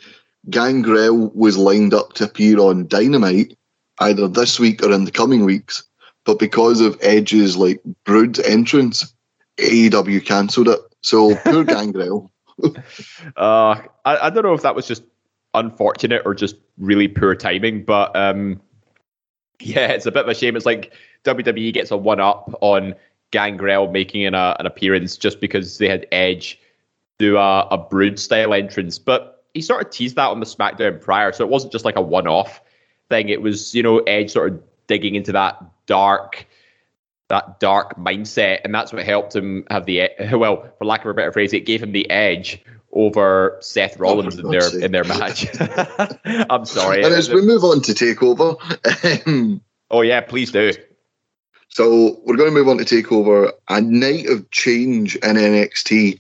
[0.50, 3.58] Gangrel was lined up to appear on Dynamite
[4.00, 5.84] either this week or in the coming weeks.
[6.26, 9.14] But because of Edge's like brood entrance,
[9.58, 10.80] AEW cancelled it.
[11.02, 12.32] So poor Gangrel.
[13.36, 15.04] uh, I, I don't know if that was just
[15.54, 18.62] unfortunate or just really poor timing, but um,
[19.60, 20.56] yeah, it's a bit of a shame.
[20.56, 22.96] It's like WWE gets a one up on
[23.32, 26.60] Gangrel making an, uh, an appearance just because they had Edge
[27.20, 29.00] do a, a brood style entrance.
[29.00, 31.96] But he sort of teased that on the SmackDown prior, so it wasn't just like
[31.96, 32.62] a one off
[33.10, 33.30] thing.
[33.30, 36.48] It was, you know, Edge sort of digging into that dark
[37.30, 41.14] that dark mindset, and that's what helped him have the well, for lack of a
[41.14, 42.62] better phrase, it gave him the edge
[42.94, 44.84] over Seth oh, Rollins oh, in their sake.
[44.84, 45.48] in their match.
[46.50, 47.04] I'm sorry.
[47.04, 50.74] And as we move on to Takeover, um, oh yeah, please do.
[51.70, 56.20] So we're going to move on to Takeover, a night of change in NXT.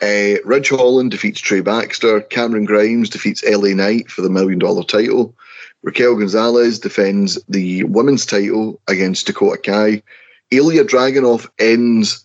[0.00, 2.22] Uh, Ridge Holland defeats Trey Baxter.
[2.22, 5.34] Cameron Grimes defeats LA Knight for the million dollar title.
[5.82, 10.02] Raquel Gonzalez defends the women's title against Dakota Kai.
[10.50, 12.24] Ilya Dragunov ends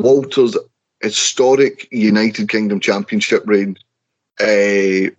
[0.00, 0.56] Walter's
[1.04, 3.76] historic United Kingdom Championship reign.
[4.40, 5.10] Uh,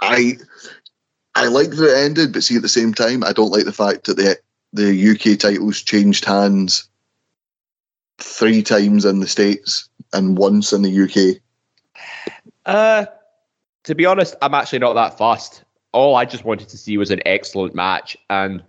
[0.00, 0.38] I
[1.34, 3.72] I like that it ended, but see at the same time, I don't like the
[3.72, 4.38] fact that the
[4.72, 6.88] the UK titles changed hands
[8.18, 11.40] three times in the states and once in the UK.
[12.66, 13.06] Uh,
[13.84, 17.10] to be honest, I'm actually not that fussed all I just wanted to see was
[17.10, 18.16] an excellent match.
[18.30, 18.62] And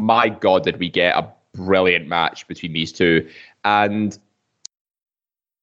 [0.00, 3.28] my God, did we get a brilliant match between these two.
[3.64, 4.18] And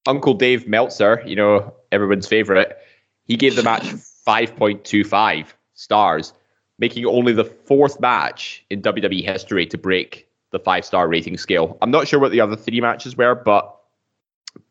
[0.05, 2.77] Uncle Dave Meltzer, you know, everyone's favorite,
[3.23, 3.83] he gave the match
[4.27, 6.33] 5.25 stars,
[6.79, 11.77] making only the fourth match in WWE history to break the five star rating scale.
[11.81, 13.75] I'm not sure what the other three matches were, but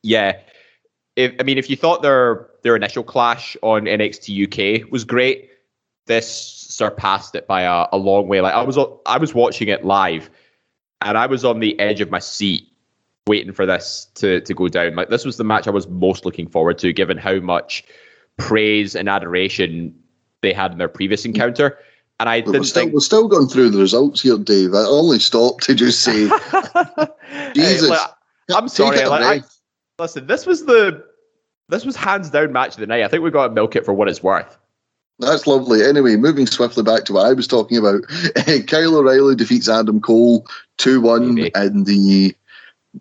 [0.03, 0.39] yeah.
[1.16, 5.51] If, I mean, if you thought their their initial clash on NXT UK was great,
[6.07, 8.41] this surpassed it by a, a long way.
[8.41, 10.30] Like I was I was watching it live,
[11.01, 12.66] and I was on the edge of my seat
[13.27, 14.95] waiting for this to to go down.
[14.95, 17.85] Like this was the match I was most looking forward to, given how much
[18.37, 19.95] praise and adoration
[20.43, 21.79] they had in their previous encounter.
[22.20, 24.72] And I didn't we're still, think we're still going through the results here, Dave.
[24.72, 26.29] I only stopped to just say,
[27.55, 27.83] Jesus.
[27.83, 28.11] Hey, like,
[28.55, 29.05] I'm sorry.
[29.05, 29.47] Like, I,
[29.99, 31.05] listen, this was the
[31.68, 33.03] this was hands down match of the night.
[33.03, 34.57] I think we got to milk it for what it's worth.
[35.18, 35.83] That's lovely.
[35.83, 38.03] Anyway, moving swiftly back to what I was talking about.
[38.66, 40.47] Kyle O'Reilly defeats Adam Cole
[40.79, 42.35] 2 1 in the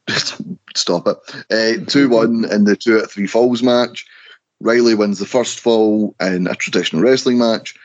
[0.76, 1.18] stop it.
[1.52, 4.06] Uh, 2 1 in the two out of three falls match.
[4.60, 7.76] Riley wins the first fall in a traditional wrestling match.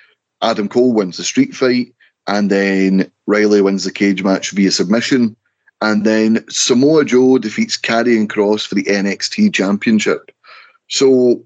[0.43, 1.93] Adam Cole wins the street fight.
[2.27, 5.35] And then Riley wins the cage match via submission.
[5.81, 10.31] And then Samoa Joe defeats Karrion Cross for the NXT Championship.
[10.89, 11.45] So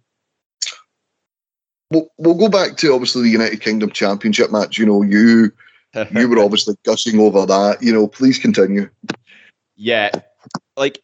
[1.91, 4.79] we'll, we'll go back to obviously the United Kingdom Championship match.
[4.79, 5.53] You know, you
[6.13, 7.83] you were obviously gushing over that.
[7.83, 8.89] You know, please continue.
[9.77, 10.11] Yeah,
[10.77, 11.03] like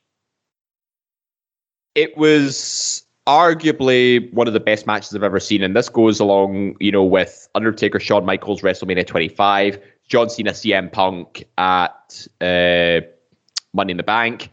[1.95, 6.77] it was arguably one of the best matches I've ever seen, and this goes along,
[6.81, 13.01] you know, with Undertaker, Shawn Michaels, WrestleMania 25, John Cena, CM Punk at uh,
[13.75, 14.51] Money in the Bank.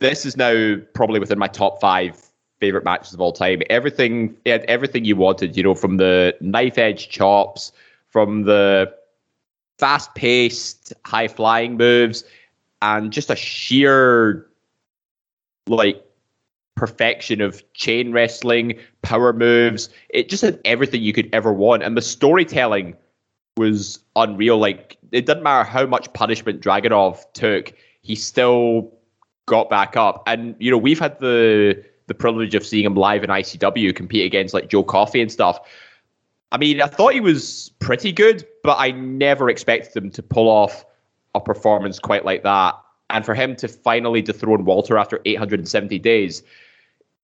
[0.00, 2.20] This is now probably within my top five
[2.58, 3.62] favorite matches of all time.
[3.70, 7.72] Everything, everything you wanted, you know, from the knife edge chops,
[8.08, 8.92] from the
[9.78, 12.24] fast paced, high flying moves,
[12.82, 14.46] and just a sheer
[15.66, 16.04] like
[16.76, 19.90] perfection of chain wrestling, power moves.
[20.08, 21.82] It just had everything you could ever want.
[21.82, 22.96] And the storytelling
[23.56, 24.58] was unreal.
[24.58, 27.72] Like it didn't matter how much punishment Dragunov took,
[28.02, 28.90] he still
[29.46, 30.22] got back up.
[30.26, 34.26] And you know, we've had the the privilege of seeing him live in ICW compete
[34.26, 35.60] against like Joe Coffey and stuff.
[36.50, 40.48] I mean, I thought he was pretty good, but I never expected him to pull
[40.48, 40.84] off
[41.34, 42.74] a performance quite like that.
[43.10, 46.42] And for him to finally dethrone Walter after 870 days,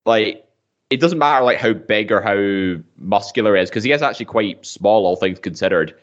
[0.04, 0.46] like
[0.90, 4.26] it doesn't matter like how big or how muscular he is because he is actually
[4.26, 5.94] quite small, all things considered.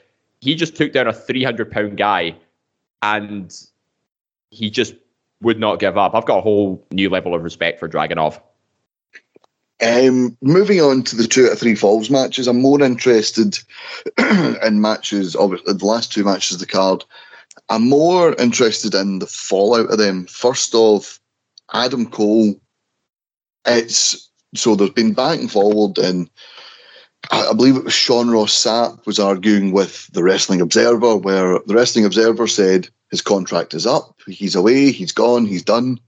[0.42, 2.36] He just took down a 300 pound guy,
[3.02, 3.56] and
[4.50, 4.96] he just
[5.42, 6.14] would not give up.
[6.14, 8.42] I've got a whole new level of respect for Dragunov.
[9.82, 13.60] Um, moving on to the two out of three falls matches, I'm more interested
[14.18, 17.04] in matches obviously, the last two matches of the card.
[17.70, 20.26] I'm more interested in the fallout of them.
[20.26, 21.20] First off,
[21.74, 22.56] Adam Cole.
[23.66, 26.30] It's so there's been back and forward, and
[27.32, 31.74] I, believe it was Sean Ross Sapp was arguing with the Wrestling Observer, where the
[31.74, 36.00] Wrestling Observer said his contract is up, he's away, he's gone, he's done.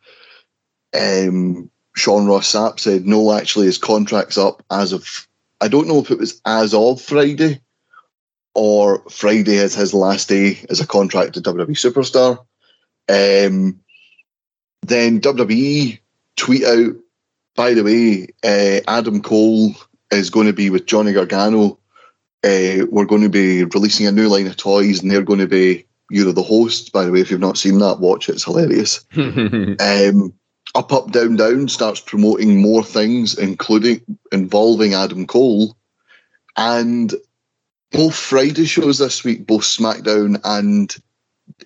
[0.93, 5.28] Um, Sean Ross Sapp said, no, actually, his contract's up as of,
[5.62, 7.62] I don't know if it was as of Friday
[8.56, 12.39] or Friday is his last day as a contracted WWE superstar.
[13.08, 13.82] Um,
[14.82, 15.99] then WWE
[16.38, 16.95] tweet out,
[17.56, 19.76] by the way, uh, Adam Cole
[20.12, 21.80] is going to be with Johnny Gargano.
[22.43, 25.47] Uh, we're going to be releasing a new line of toys, and they're going to
[25.47, 26.91] be you're the host.
[26.91, 28.34] By the way, if you've not seen that, watch it.
[28.34, 29.06] It's hilarious.
[29.18, 30.34] um,
[30.76, 34.01] up, up, down, down starts promoting more things, including
[34.32, 35.76] involving Adam Cole.
[36.58, 37.14] And
[37.96, 40.96] both Friday shows this week, both SmackDown and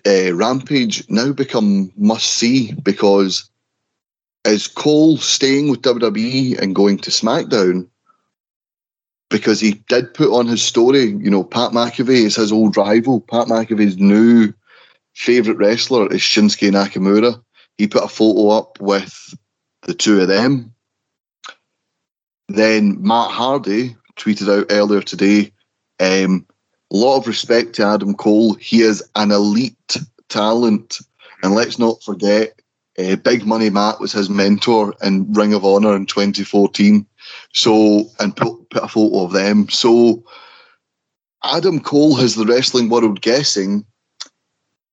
[0.05, 3.49] uh, Rampage, now become must see because
[4.45, 7.87] is Cole staying with WWE and going to SmackDown?
[9.29, 13.21] Because he did put on his story, you know, Pat McAfee is his old rival.
[13.21, 14.53] Pat McAfee's new
[15.13, 17.39] favourite wrestler is Shinsuke Nakamura
[17.79, 19.33] he put a photo up with
[19.83, 20.75] the two of them.
[22.49, 25.53] Then Matt Hardy tweeted out earlier today
[25.99, 26.45] um,
[26.91, 28.55] a lot of respect to Adam Cole.
[28.55, 29.97] He is an elite
[30.29, 30.99] talent.
[31.43, 32.59] And let's not forget,
[32.97, 37.05] uh, Big Money Matt was his mentor in Ring of Honor in 2014.
[37.53, 39.69] So, and put, put a photo of them.
[39.69, 40.23] So,
[41.43, 43.85] Adam Cole has the wrestling world guessing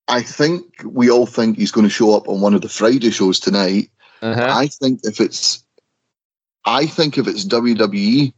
[0.08, 3.10] I think we all think he's going to show up on one of the Friday
[3.10, 3.90] shows tonight.
[4.22, 4.46] Uh-huh.
[4.48, 5.64] I think if it's,
[6.64, 8.32] I think if it's WWE,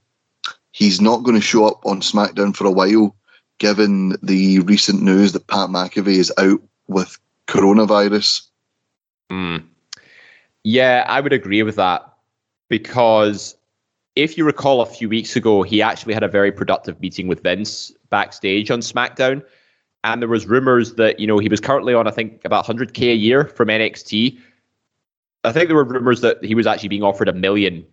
[0.78, 3.16] he's not going to show up on SmackDown for a while,
[3.58, 7.18] given the recent news that Pat McAfee is out with
[7.48, 8.42] coronavirus.
[9.28, 9.64] Mm.
[10.62, 12.08] Yeah, I would agree with that
[12.68, 13.56] because
[14.14, 17.42] if you recall a few weeks ago, he actually had a very productive meeting with
[17.42, 19.42] Vince backstage on SmackDown
[20.04, 23.12] and there was rumors that you know he was currently on I think about 100k
[23.12, 24.38] a year from NXT.
[25.42, 27.84] I think there were rumors that he was actually being offered a million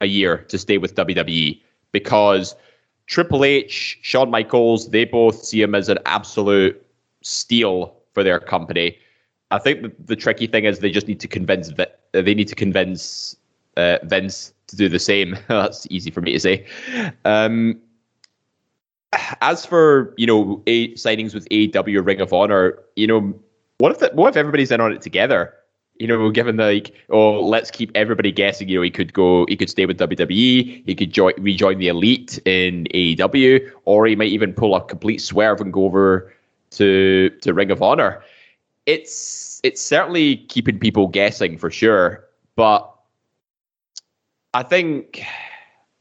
[0.00, 1.60] a year to stay with WWE
[1.92, 2.54] because
[3.06, 6.80] Triple H, Shawn Michaels, they both see him as an absolute
[7.22, 8.96] steal for their company.
[9.50, 11.72] I think the, the tricky thing is they just need to convince
[12.12, 13.36] they need to convince
[13.76, 15.36] uh, Vince to do the same.
[15.48, 16.66] That's easy for me to say.
[17.24, 17.80] Um,
[19.40, 23.34] as for you know a, signings with AEW Ring of Honor, you know
[23.78, 25.54] what if the, what if everybody's in on it together?
[26.00, 28.68] You know, given like, oh, let's keep everybody guessing.
[28.68, 31.88] You know, he could go, he could stay with WWE, he could join, rejoin the
[31.88, 36.32] Elite in AEW, or he might even pull a complete swerve and go over
[36.70, 38.22] to to Ring of Honor.
[38.86, 42.24] It's it's it's certainly keeping people guessing for sure.
[42.56, 42.90] But
[44.54, 45.22] I think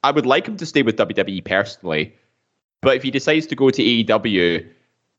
[0.04, 2.16] I would like him to stay with WWE personally.
[2.82, 4.68] But if he decides to go to AEW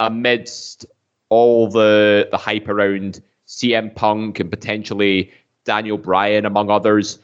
[0.00, 0.86] amidst
[1.28, 3.20] all the the hype around
[3.50, 5.32] CM Punk and potentially
[5.64, 7.18] Daniel Bryan, among others,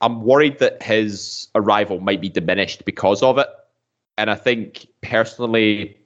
[0.00, 3.46] I'm worried that his arrival might be diminished because of it.
[4.16, 5.98] And I think personally,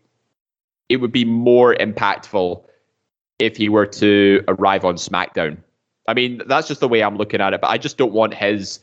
[0.88, 2.64] it would be more impactful
[3.38, 5.58] if he were to arrive on SmackDown.
[6.08, 7.60] I mean, that's just the way I'm looking at it.
[7.60, 8.80] But I just don't want his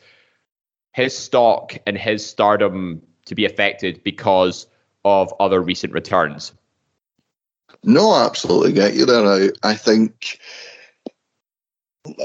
[0.94, 4.66] his stock and his stardom to be affected because
[5.04, 6.52] of other recent returns.
[7.84, 9.26] No, absolutely get you there.
[9.26, 10.38] I, I think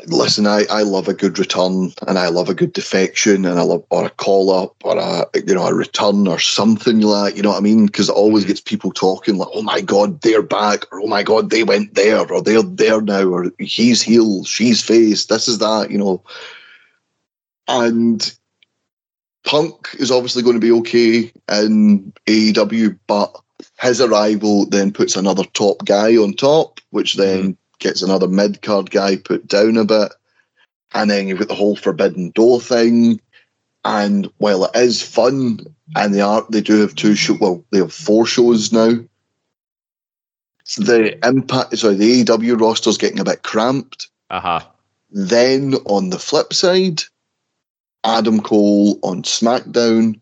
[0.08, 3.64] listen, I, I love a good return and I love a good defection and I
[3.64, 7.36] love or a call up or a you know a return or something like.
[7.36, 7.86] You know what I mean?
[7.86, 8.50] Because it always mm-hmm.
[8.50, 11.96] gets people talking like, oh my god, they're back, or oh my god, they went
[11.96, 16.24] there, or they're there now, or he's heel, she's face, this is that, you know.
[17.68, 18.36] And
[19.46, 23.36] Punk is obviously going to be okay in AEW, but
[23.80, 28.62] his arrival then puts another top guy on top, which then mm-hmm gets another mid
[28.62, 30.14] card guy put down a bit.
[30.94, 33.22] And then you've got the whole Forbidden Door thing.
[33.84, 35.60] And while it is fun,
[35.96, 39.00] and they are they do have two show well, they have four shows now.
[40.64, 44.10] So the impact sorry, the AEW roster's getting a bit cramped.
[44.30, 44.62] Uh-huh.
[45.12, 47.04] Then on the flip side,
[48.04, 50.20] Adam Cole on SmackDown,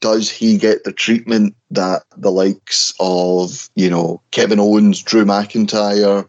[0.00, 6.28] does he get the treatment that the likes of, you know, Kevin Owens, Drew McIntyre,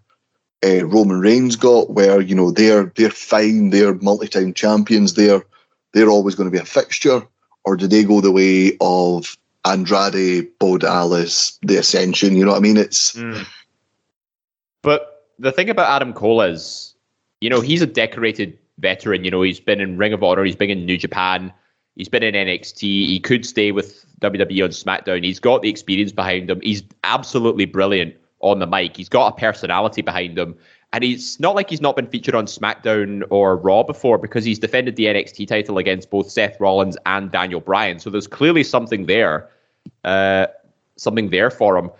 [0.66, 5.44] uh, Roman Reigns got, where you know they're they're fine, they're multi-time champions, they're
[5.94, 7.22] they're always going to be a fixture,
[7.64, 12.36] or do they go the way of Andrade, Bo Dallas, the Ascension?
[12.36, 12.78] You know what I mean?
[12.78, 13.14] It's.
[13.14, 13.46] Mm.
[14.82, 16.96] But the thing about Adam Cole is,
[17.42, 19.24] you know, he's a decorated veteran.
[19.24, 21.54] You know, he's been in Ring of Honor, he's been in New Japan,
[21.98, 22.82] he's been in NXT.
[22.82, 25.24] He could stay with WWE on SmackDown.
[25.24, 26.62] He's got the experience behind him.
[26.62, 28.96] He's absolutely brilliant on the mic.
[28.96, 30.56] He's got a personality behind him.
[30.94, 34.58] And he's not like he's not been featured on SmackDown or Raw before because he's
[34.58, 38.00] defended the NXT title against both Seth Rollins and Daniel Bryan.
[38.00, 39.50] So there's clearly something there,
[40.06, 40.48] uh,
[40.96, 41.92] something there for him.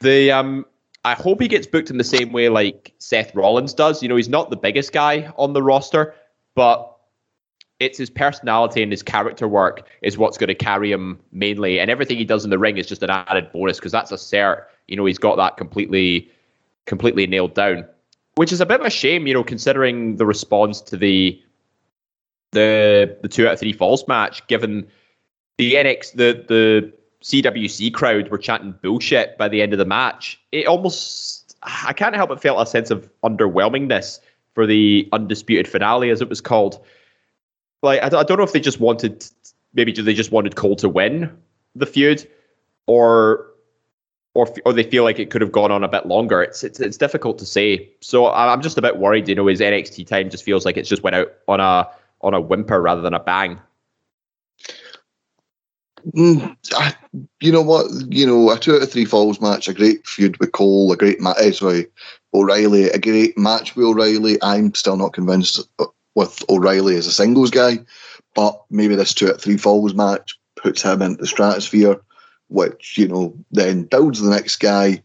[0.00, 0.66] The um,
[1.04, 4.02] I hope he gets booked in the same way like Seth Rollins does.
[4.02, 6.14] You know, he's not the biggest guy on the roster,
[6.56, 6.91] but
[7.82, 11.80] it's his personality and his character work is what's going to carry him mainly.
[11.80, 14.16] And everything he does in the ring is just an added bonus because that's a
[14.16, 16.30] cert you know, he's got that completely,
[16.86, 17.86] completely nailed down,
[18.34, 21.40] which is a bit of a shame, you know, considering the response to the
[22.50, 24.86] the the two out of three falls match, given
[25.56, 30.40] the NX the the CWC crowd were chanting bullshit by the end of the match.
[30.52, 34.20] It almost I can't help but feel a sense of underwhelmingness
[34.54, 36.84] for the undisputed finale, as it was called.
[37.82, 39.24] Like I, I don't know if they just wanted
[39.74, 41.36] maybe do they just wanted Cole to win
[41.74, 42.26] the feud,
[42.86, 43.46] or
[44.34, 46.42] or or they feel like it could have gone on a bit longer.
[46.42, 47.90] It's it's it's difficult to say.
[48.00, 49.28] So I'm just a bit worried.
[49.28, 51.88] You know, his NXT time just feels like it's just went out on a
[52.20, 53.58] on a whimper rather than a bang.
[56.16, 56.94] Mm, I,
[57.40, 57.86] you know what?
[58.08, 60.96] You know, a two out of three falls match, a great feud with Cole, a
[60.96, 61.36] great match.
[61.38, 61.86] Eh, sorry,
[62.34, 64.38] O'Reilly, a great match with O'Reilly.
[64.42, 65.68] I'm still not convinced
[66.14, 67.78] with O'Reilly as a singles guy,
[68.34, 72.00] but maybe this two at three falls match puts him into the stratosphere
[72.52, 75.02] which, you know, then builds the next guy.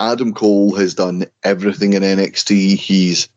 [0.00, 2.76] Adam Cole has done everything in NXT.
[2.76, 3.28] He's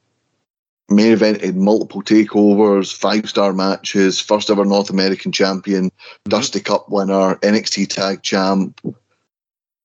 [0.89, 6.29] main evented multiple takeovers, five star matches, first ever North American champion, mm-hmm.
[6.29, 8.79] Dusty Cup winner, NXT tag champ,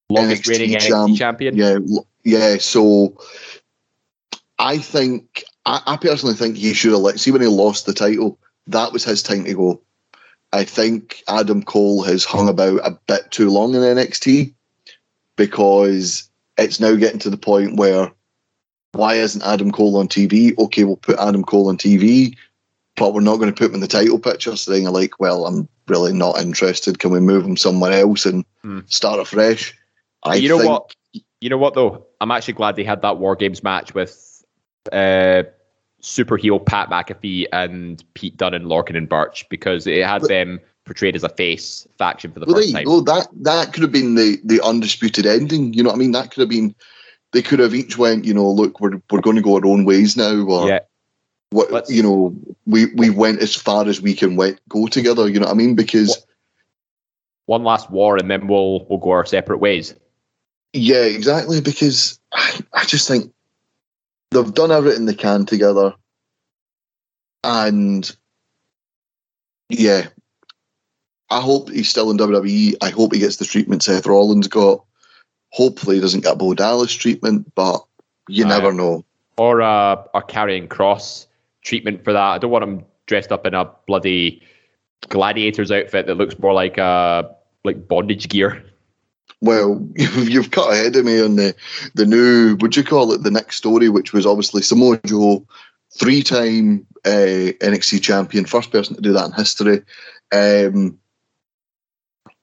[0.09, 1.11] longest NXT reigning champ.
[1.11, 1.55] NXT champion.
[1.55, 1.77] Yeah,
[2.23, 2.57] yeah.
[2.57, 3.17] So
[4.57, 7.93] I think I, I personally think he should have let see when he lost the
[7.93, 8.39] title.
[8.67, 9.81] That was his time to go.
[10.53, 14.53] I think Adam Cole has hung about a bit too long in NXT
[15.35, 18.11] because it's now getting to the point where
[18.93, 20.57] why isn't Adam Cole on TV?
[20.57, 22.37] Okay, we'll put Adam Cole on TV,
[22.95, 24.55] but we're not going to put him in the title picture.
[24.55, 26.99] So then you're like, well, I'm really not interested.
[26.99, 28.79] Can we move him somewhere else and hmm.
[28.85, 29.77] start afresh?
[30.23, 30.95] I you know think, what?
[31.41, 32.05] You know what though?
[32.21, 34.34] I'm actually glad they had that War Games match with
[34.91, 35.43] uh,
[36.01, 40.29] super heel Pat McAfee and Pete Dunne and Lorcan and Burch because it had but,
[40.29, 42.85] them portrayed as a face faction for the well, first time.
[42.87, 45.73] Oh, that that could have been the the undisputed ending.
[45.73, 46.11] You know what I mean?
[46.11, 46.75] That could have been.
[47.33, 48.23] They could have each went.
[48.23, 50.45] You know, look, we're we're going to go our own ways now.
[50.45, 50.79] Or, yeah.
[51.49, 55.27] What Let's, you know, we we went as far as we can went, go together.
[55.27, 55.75] You know what I mean?
[55.75, 56.25] Because
[57.45, 59.95] one last war, and then we'll we'll go our separate ways.
[60.73, 61.61] Yeah, exactly.
[61.61, 63.31] Because I, I just think
[64.35, 65.93] they've done everything they can together,
[67.43, 68.15] and
[69.69, 70.07] yeah,
[71.29, 72.75] I hope he's still in WWE.
[72.81, 74.83] I hope he gets the treatment Seth Rollins got.
[75.51, 77.83] Hopefully, he doesn't get Bo Dallas treatment, but
[78.27, 79.05] you never know.
[79.37, 81.27] Or uh, a Karrion Cross
[81.63, 82.19] treatment for that.
[82.19, 84.41] I don't want him dressed up in a bloody
[85.09, 87.23] gladiator's outfit that looks more like uh
[87.63, 88.63] like bondage gear.
[89.41, 91.55] Well, you've cut ahead of me on the
[91.93, 92.55] the new.
[92.61, 95.45] Would you call it the next story, which was obviously Samoa Joe,
[95.93, 99.83] three time uh, NXT champion, first person to do that in history.
[100.31, 100.97] Um,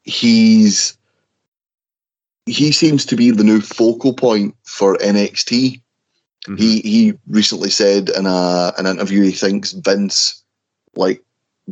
[0.05, 0.97] he's
[2.47, 5.81] he seems to be the new focal point for NXT.
[6.47, 6.57] Mm-hmm.
[6.57, 10.43] He he recently said in a an interview he thinks Vince
[10.95, 11.23] like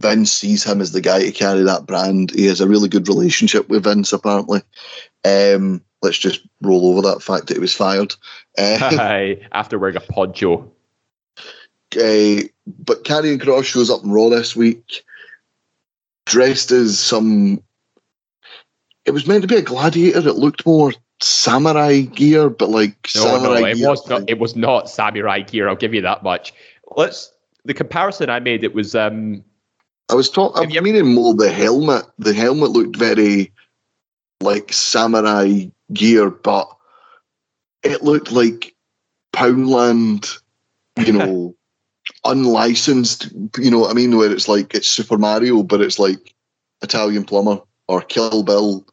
[0.00, 2.30] Vince sees him as the guy to carry that brand.
[2.30, 4.62] He has a really good relationship with Vince apparently.
[5.24, 8.14] Um, let's just roll over that fact that he was fired.
[8.58, 10.70] Uh, After wearing a poncho.
[11.96, 15.04] Uh, but Karrion Cross shows up in Raw this week,
[16.26, 17.62] dressed as some.
[19.06, 20.28] It was meant to be a gladiator.
[20.28, 24.28] It looked more samurai gear, but like no, samurai no, it was not.
[24.28, 25.68] It was not samurai gear.
[25.68, 26.52] I'll give you that much.
[26.96, 27.32] Let's.
[27.64, 28.62] The comparison I made.
[28.62, 28.94] It was.
[28.94, 29.44] um
[30.10, 30.76] I was talking.
[30.76, 32.04] I mean, more the helmet.
[32.18, 33.52] The helmet looked very
[34.40, 36.68] like samurai gear, but
[37.82, 38.74] it looked like
[39.32, 40.38] Poundland,
[40.98, 41.54] you know,
[42.24, 44.16] unlicensed, you know what I mean?
[44.16, 46.34] Where it's like it's Super Mario, but it's like
[46.82, 48.84] Italian Plumber or Kill Bill,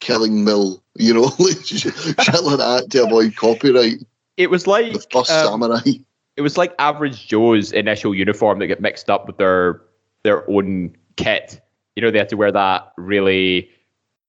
[0.00, 1.28] Killing Mill, you know,
[1.64, 1.94] shit
[2.44, 4.04] like that to avoid copyright.
[4.36, 5.98] It was like the first um, samurai.
[6.36, 9.82] It was like average Joe's initial uniform that get mixed up with their
[10.24, 11.60] their own kit.
[11.96, 13.70] You know, they had to wear that really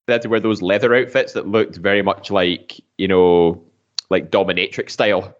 [0.05, 3.63] they had to wear those leather outfits that looked very much like, you know,
[4.09, 5.35] like dominatrix style.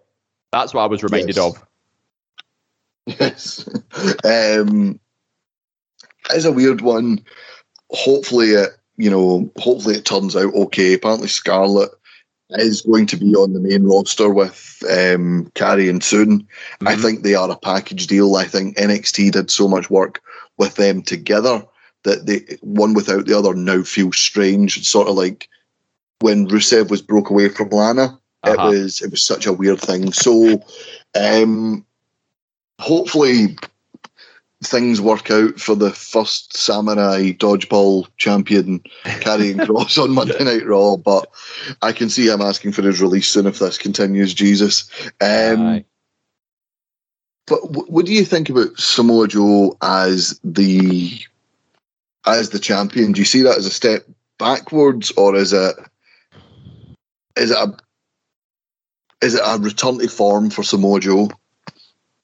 [0.52, 1.44] That's what I was reminded yes.
[1.44, 1.66] of.
[3.06, 3.68] Yes.
[4.24, 4.98] um,
[6.30, 7.22] it's a weird one.
[7.90, 10.94] Hopefully it, you know, hopefully it turns out okay.
[10.94, 11.90] Apparently Scarlett
[12.50, 16.40] is going to be on the main roster with um, and soon.
[16.40, 16.88] Mm-hmm.
[16.88, 18.36] I think they are a package deal.
[18.36, 20.22] I think NXT did so much work
[20.58, 21.64] with them together
[22.04, 24.76] that they one without the other now feels strange.
[24.76, 25.48] It's sort of like
[26.20, 28.18] when Rusev was broke away from Lana.
[28.42, 28.68] Uh-huh.
[28.68, 30.12] It was it was such a weird thing.
[30.12, 30.62] So
[31.18, 31.84] um,
[32.78, 33.56] hopefully
[34.62, 40.96] things work out for the first samurai dodgeball champion Karrion Cross on Monday Night Raw,
[40.96, 41.30] but
[41.82, 44.34] I can see him asking for his release soon if this continues.
[44.34, 44.90] Jesus.
[45.20, 45.84] Um,
[47.46, 47.58] but
[47.90, 51.20] what do you think about Samoa Joe as the
[52.26, 53.12] as the champion?
[53.12, 54.06] Do you see that as a step
[54.38, 55.76] backwards, or is it
[57.36, 57.76] is it a
[59.22, 61.30] is it a return to form for Samoa Joe?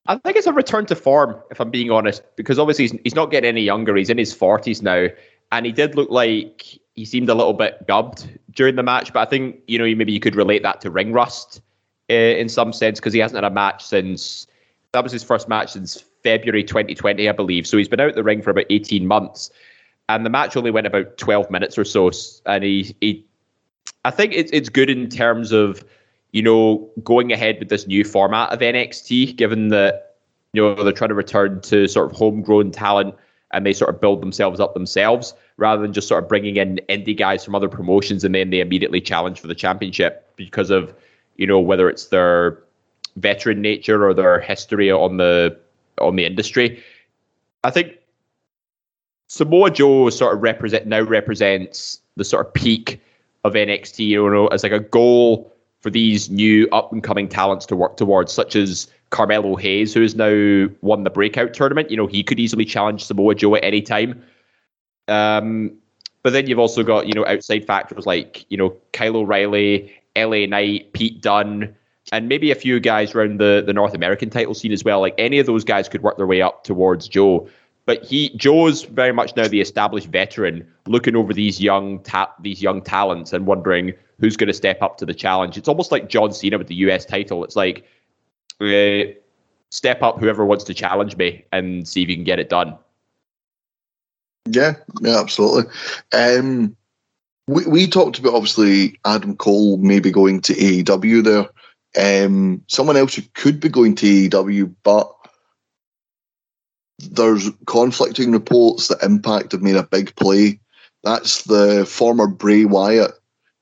[0.07, 3.15] I think it's a return to form, if I'm being honest, because obviously he's, he's
[3.15, 3.95] not getting any younger.
[3.95, 5.07] He's in his 40s now,
[5.53, 9.13] and he did look like he seemed a little bit gubbed during the match.
[9.13, 11.61] But I think you know maybe you could relate that to ring rust
[12.09, 14.47] uh, in some sense because he hasn't had a match since
[14.93, 17.67] that was his first match since February 2020, I believe.
[17.67, 19.51] So he's been out the ring for about 18 months
[20.15, 22.11] and the match only went about 12 minutes or so
[22.47, 23.25] and he he
[24.05, 25.85] I think it's it's good in terms of
[26.33, 30.17] you know going ahead with this new format of NXT given that
[30.53, 33.15] you know they're trying to return to sort of homegrown talent
[33.53, 36.81] and they sort of build themselves up themselves rather than just sort of bringing in
[36.89, 40.95] indie guys from other promotions and then they immediately challenge for the championship because of
[41.37, 42.59] you know whether it's their
[43.17, 45.57] veteran nature or their history on the
[45.99, 46.83] on the industry.
[47.65, 47.99] I think
[49.29, 53.01] Samoa Joe sort of represent now represents the sort of peak
[53.45, 57.65] of NXT, you know, as like a goal for these new up and coming talents
[57.67, 61.91] to work towards, such as Carmelo Hayes, who has now won the breakout tournament.
[61.91, 64.23] You know, he could easily challenge Samoa Joe at any time.
[65.09, 65.73] Um,
[66.23, 70.47] but then you've also got, you know, outside factors like, you know, Kyle O'Reilly, LA
[70.47, 71.75] Knight, Pete Dunne,
[72.13, 75.01] and maybe a few guys around the, the North American title scene as well.
[75.01, 77.49] Like any of those guys could work their way up towards Joe.
[77.87, 82.63] But he Joe's very much now the established veteran, looking over these young ta- these
[82.63, 85.57] young talents and wondering who's going to step up to the challenge.
[85.57, 87.43] It's almost like John Cena with the US title.
[87.43, 87.85] It's like
[88.61, 89.13] uh,
[89.71, 92.77] step up whoever wants to challenge me and see if you can get it done.
[94.47, 95.73] Yeah, yeah, absolutely.
[96.13, 96.77] Um,
[97.49, 101.49] we we talked about obviously Adam Cole maybe going to AEW there.
[101.99, 105.13] Um, someone else who could be going to AEW, but
[106.99, 110.61] there's conflicting reports that Impact have made a big play.
[111.03, 113.13] That's the former Bray Wyatt.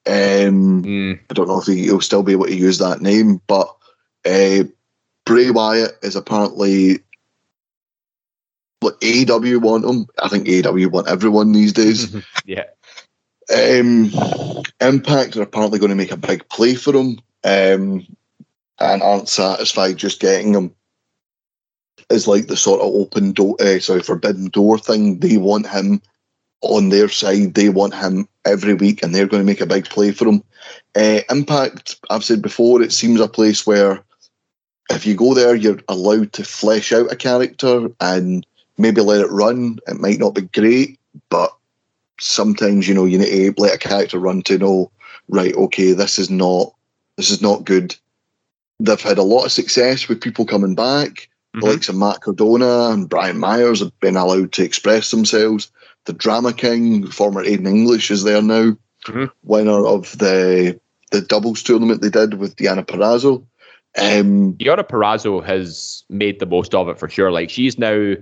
[0.07, 1.21] Um, mm.
[1.31, 3.75] I don't know if he, will still be able to use that name, but
[4.27, 4.65] uh,
[5.25, 7.01] Bray Wyatt is apparently
[8.81, 10.07] like AEW want him.
[10.23, 12.15] I think AEW want everyone these days.
[12.45, 12.65] yeah.
[13.55, 14.11] Um,
[14.81, 18.07] Impact are apparently going to make a big play for him, um,
[18.81, 20.75] and aren't satisfied just getting him.
[22.11, 25.19] Is like the sort of open door, uh, sorry, forbidden door thing.
[25.19, 26.01] They want him
[26.63, 27.55] on their side.
[27.55, 30.43] They want him every week, and they're going to make a big play for him.
[30.95, 34.03] Uh, Impact, I've said before, it seems a place where
[34.91, 38.47] if you go there, you're allowed to flesh out a character and
[38.79, 39.79] maybe let it run.
[39.87, 40.99] It might not be great,
[41.29, 41.55] but
[42.21, 44.91] sometimes you know you need to let a character run to know,
[45.29, 45.55] right?
[45.55, 46.73] Okay, this is not
[47.17, 47.95] this is not good.
[48.81, 51.29] They've had a lot of success with people coming back.
[51.55, 51.61] Mm-hmm.
[51.61, 55.71] The likes of Matt Cardona and Brian Myers have been allowed to express themselves.
[56.05, 58.77] The Drama King, former Aiden English, is there now,
[59.07, 59.25] mm-hmm.
[59.43, 60.79] winner of the
[61.11, 63.43] the doubles tournament they did with Deonna Purrazzo.
[63.97, 67.33] Um, Deonna Purrazzo has made the most of it for sure.
[67.33, 68.15] Like she's now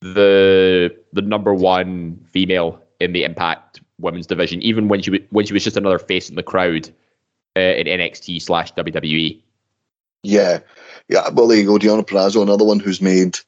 [0.00, 5.52] the the number one female in the Impact women's division, even when she when she
[5.52, 6.88] was just another face in the crowd
[7.56, 9.40] uh, in NXT slash WWE.
[10.28, 10.60] Yeah,
[11.08, 11.28] yeah.
[11.30, 11.78] Well, there you go.
[11.78, 13.38] Deonna Purrazzo, another one who's made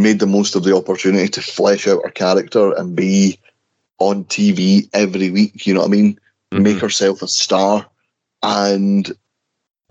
[0.00, 3.38] made the most of the opportunity to flesh out her character and be
[3.98, 5.66] on TV every week.
[5.66, 6.20] You know what I mean?
[6.52, 6.62] Mm-hmm.
[6.62, 7.86] Make herself a star,
[8.42, 9.10] and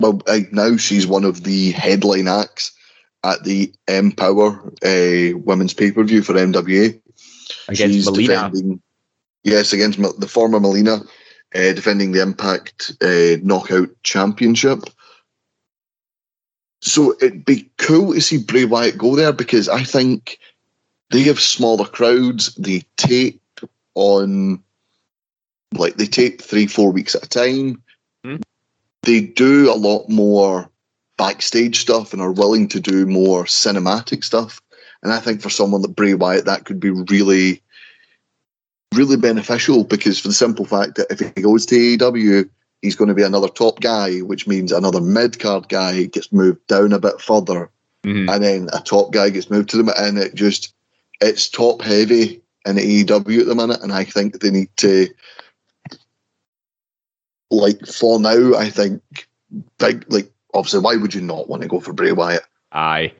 [0.00, 0.20] well,
[0.52, 2.72] now she's one of the headline acts
[3.24, 7.00] at the Empower uh, women's pay per view for NWA
[7.68, 8.34] Against she's Melina.
[8.34, 8.82] Defending,
[9.44, 11.00] yes, against the former Melina,
[11.54, 14.80] uh, defending the Impact uh, Knockout Championship.
[16.80, 20.38] So it'd be cool to see Bray Wyatt go there because I think
[21.10, 22.54] they have smaller crowds.
[22.54, 23.40] They tape
[23.94, 24.62] on,
[25.72, 27.82] like, they tape three, four weeks at a time.
[28.24, 28.36] Hmm.
[29.02, 30.70] They do a lot more
[31.16, 34.60] backstage stuff and are willing to do more cinematic stuff.
[35.02, 37.62] And I think for someone like Bray Wyatt, that could be really,
[38.94, 42.48] really beneficial because for the simple fact that if he goes to AEW,
[42.82, 46.66] he's going to be another top guy, which means another mid card guy gets moved
[46.66, 47.70] down a bit further,
[48.04, 48.28] mm-hmm.
[48.28, 50.74] and then a top guy gets moved to them, and it just
[51.20, 55.08] it's top heavy in AEW at the minute, and I think they need to
[57.50, 58.54] like for now.
[58.54, 59.02] I think
[59.78, 62.44] big like obviously why would you not want to go for Bray Wyatt?
[62.72, 63.12] Aye.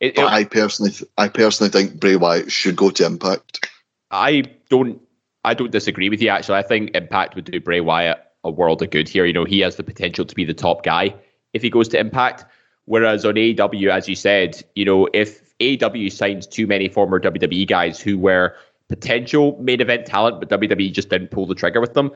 [0.00, 3.68] It, it, I personally, I personally think Bray Wyatt should go to Impact.
[4.10, 5.00] I don't,
[5.44, 6.28] I don't disagree with you.
[6.28, 9.24] Actually, I think Impact would do Bray Wyatt a world of good here.
[9.24, 11.14] You know, he has the potential to be the top guy
[11.52, 12.44] if he goes to Impact.
[12.86, 17.66] Whereas on AEW, as you said, you know, if AEW signs too many former WWE
[17.68, 18.56] guys who were
[18.88, 22.10] potential main event talent, but WWE just didn't pull the trigger with them,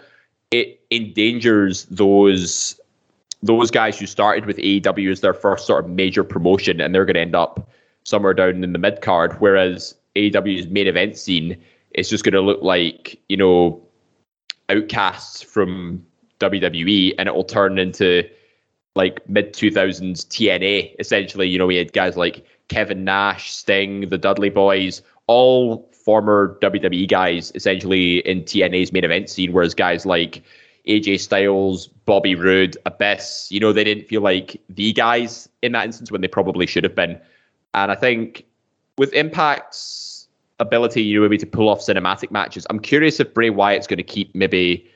[0.50, 2.80] it endangers those
[3.42, 7.04] those guys who started with AEW as their first sort of major promotion, and they're
[7.04, 7.70] going to end up
[8.04, 9.36] somewhere down in the mid card.
[9.40, 11.56] Whereas AEW's main event scene
[11.92, 13.80] is just going to look like you know
[14.68, 16.04] outcasts from
[16.40, 18.28] WWE, and it will turn into
[18.94, 20.94] like mid 2000s TNA.
[20.98, 26.58] Essentially, you know, we had guys like Kevin Nash, Sting, the Dudley Boys, all former
[26.62, 30.42] WWE guys, essentially in TNA's main event scene, whereas guys like
[30.86, 35.84] AJ Styles, Bobby Roode, Abyss, you know, they didn't feel like the guys in that
[35.84, 37.20] instance when they probably should have been.
[37.74, 38.46] And I think
[38.96, 40.28] with Impact's
[40.60, 43.98] ability, you know, maybe to pull off cinematic matches, I'm curious if Bray Wyatt's going
[43.98, 44.88] to keep maybe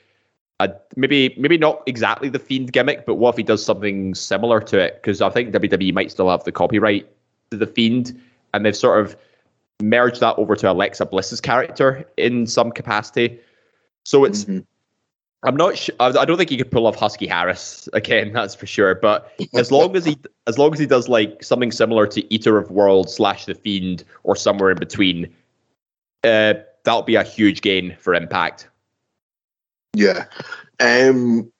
[0.97, 4.79] maybe maybe not exactly the Fiend gimmick, but what if he does something similar to
[4.79, 4.95] it?
[4.95, 7.09] Because I think WWE might still have the copyright
[7.51, 8.21] to the Fiend,
[8.53, 9.17] and they've sort of
[9.83, 13.41] merged that over to Alexa Bliss's character in some capacity.
[14.05, 14.61] So it's mm-hmm.
[15.43, 15.95] I'm not sure.
[15.99, 18.33] I don't think he could pull off Husky Harris again.
[18.35, 18.95] That's for sure.
[18.95, 22.59] But as long as he, as long as he does like something similar to Eater
[22.59, 25.35] of Worlds slash The Fiend or somewhere in between,
[26.25, 26.55] uh,
[26.85, 28.69] that'll be a huge gain for Impact.
[29.95, 30.27] Yeah.
[30.79, 31.51] Um,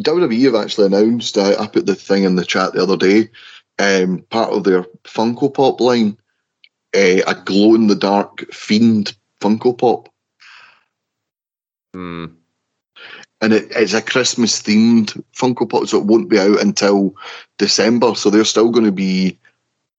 [0.00, 1.36] WWE have actually announced.
[1.36, 3.30] Uh, I put the thing in the chat the other day.
[3.78, 6.16] Um, part of their Funko Pop line,
[6.94, 10.12] uh, a glow in the dark Fiend Funko Pop
[11.94, 12.34] Mm.
[13.40, 17.14] And it, it's a Christmas themed Funko Pop, so it won't be out until
[17.58, 18.14] December.
[18.14, 19.38] So they're still going to be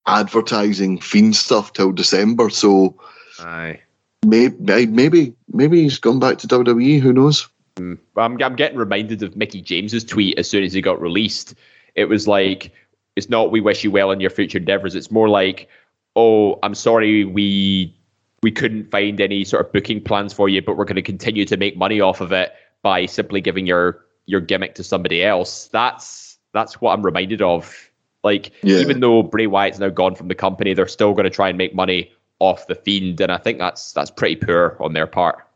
[0.08, 2.50] advertising Fiend stuff till December.
[2.50, 2.96] So
[3.40, 3.82] Aye.
[4.26, 7.00] Maybe, maybe, maybe he's gone back to WWE.
[7.00, 7.48] Who knows?
[7.76, 7.98] Mm.
[8.18, 11.56] I'm, I'm getting reminded of Mickie James's tweet as soon as he got released.
[11.96, 12.72] It was like,
[13.16, 14.96] "It's not we wish you well in your future endeavors.
[14.96, 15.68] It's more like,
[16.16, 17.96] oh, I'm sorry we
[18.44, 21.46] we couldn't find any sort of booking plans for you, but we're going to continue
[21.46, 22.52] to make money off of it
[22.84, 25.68] by simply giving your your gimmick to somebody else.
[25.68, 27.90] That's that's what I'm reminded of
[28.24, 28.78] Like Yeah.
[28.78, 31.58] even though Bray Wyatt's now gone from the company, they're still going to try and
[31.58, 32.12] make money
[32.44, 35.48] off the Fiend, and I think that's that's pretty poor on their part.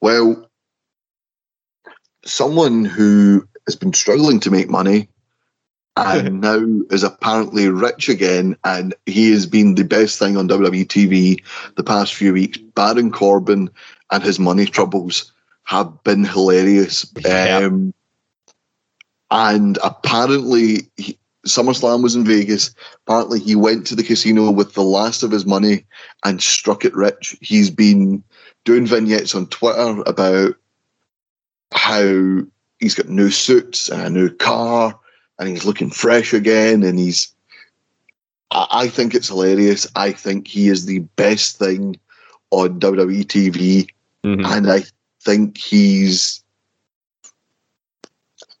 [0.00, 0.50] Well,
[2.24, 5.08] someone who has been struggling to make money
[5.96, 10.86] and now is apparently rich again, and he has been the best thing on WWE
[10.86, 11.42] TV
[11.76, 12.58] the past few weeks.
[12.58, 13.70] Baron Corbin
[14.10, 15.32] and his money troubles
[15.64, 17.10] have been hilarious.
[17.24, 17.58] Yeah.
[17.64, 17.94] Um,
[19.30, 22.74] and apparently, he, SummerSlam was in Vegas.
[23.06, 25.84] Apparently, he went to the casino with the last of his money
[26.24, 27.36] and struck it rich.
[27.40, 28.22] He's been
[28.64, 30.54] doing vignettes on Twitter about
[31.72, 32.38] how
[32.78, 34.98] he's got new suits and a new car
[35.38, 37.34] and he's looking fresh again and he's
[38.54, 39.86] I, think it's hilarious.
[39.96, 41.98] I think he is the best thing
[42.50, 43.88] on WWE TV
[44.24, 44.46] Mhm.
[44.46, 44.84] and I
[45.22, 46.44] think he's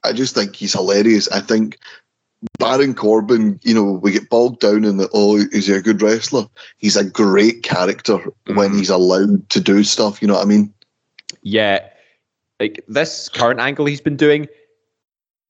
[0.02, 1.28] I just think he's hilarious.
[1.28, 1.78] I think
[2.58, 6.02] Baron Corbin, you know, we get bogged down in the oh, is he a good
[6.02, 6.46] wrestler?
[6.76, 8.78] He's a great character when Mhm.
[8.78, 10.72] he's allowed to do stuff, you know what I mean?
[11.42, 11.80] Yeah,
[12.60, 14.48] like this current angle he's been doing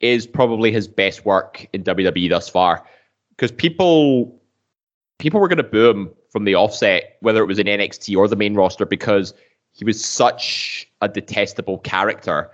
[0.00, 2.84] is probably his best work in WWE thus far.
[3.30, 4.38] Because people
[5.18, 8.26] people were going to boo him from the offset, whether it was in NXT or
[8.26, 9.32] the main roster, because
[9.72, 12.50] he was such a detestable character.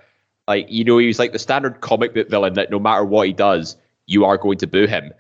[0.47, 3.27] Like you know, he was like the standard comic book villain that no matter what
[3.27, 3.77] he does,
[4.09, 5.13] you are going to boo him.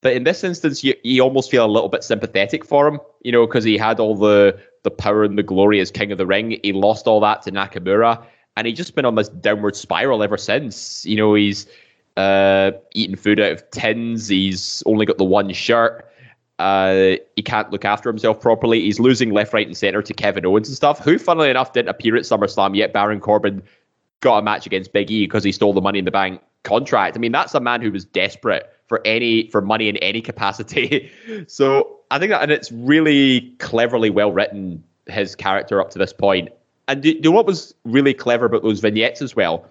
[0.00, 3.32] But in this instance, you, you almost feel a little bit sympathetic for him, you
[3.32, 6.26] know, because he had all the the power and the glory as King of the
[6.26, 6.60] Ring.
[6.62, 8.24] He lost all that to Nakamura,
[8.56, 11.04] and he's just been on this downward spiral ever since.
[11.04, 11.66] You know, he's
[12.16, 14.28] uh, eating food out of tins.
[14.28, 16.04] He's only got the one shirt.
[16.60, 18.80] Uh, he can't look after himself properly.
[18.80, 21.00] He's losing left, right, and center to Kevin Owens and stuff.
[21.00, 22.92] Who, funnily enough, didn't appear at SummerSlam yet.
[22.92, 23.62] Baron Corbin
[24.20, 27.16] got a match against Big E because he stole the Money in the Bank contract.
[27.16, 31.10] I mean, that's a man who was desperate for any for money in any capacity.
[31.46, 36.12] so I think that, and it's really cleverly well written his character up to this
[36.12, 36.50] point.
[36.88, 39.66] And do, do you know what was really clever about those vignettes as well?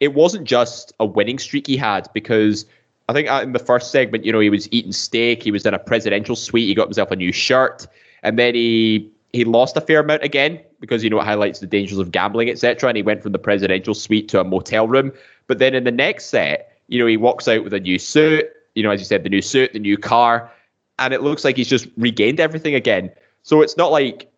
[0.00, 2.66] It wasn't just a winning streak he had because
[3.08, 5.64] I think uh, in the first segment, you know, he was eating steak, he was
[5.64, 7.86] in a presidential suite, he got himself a new shirt,
[8.22, 11.66] and then he he lost a fair amount again because you know it highlights the
[11.66, 12.88] dangers of gambling, etc.
[12.88, 15.12] And he went from the presidential suite to a motel room.
[15.46, 18.46] But then in the next set, you know, he walks out with a new suit,
[18.74, 20.50] you know, as you said, the new suit, the new car,
[20.98, 23.10] and it looks like he's just regained everything again.
[23.42, 24.30] So it's not like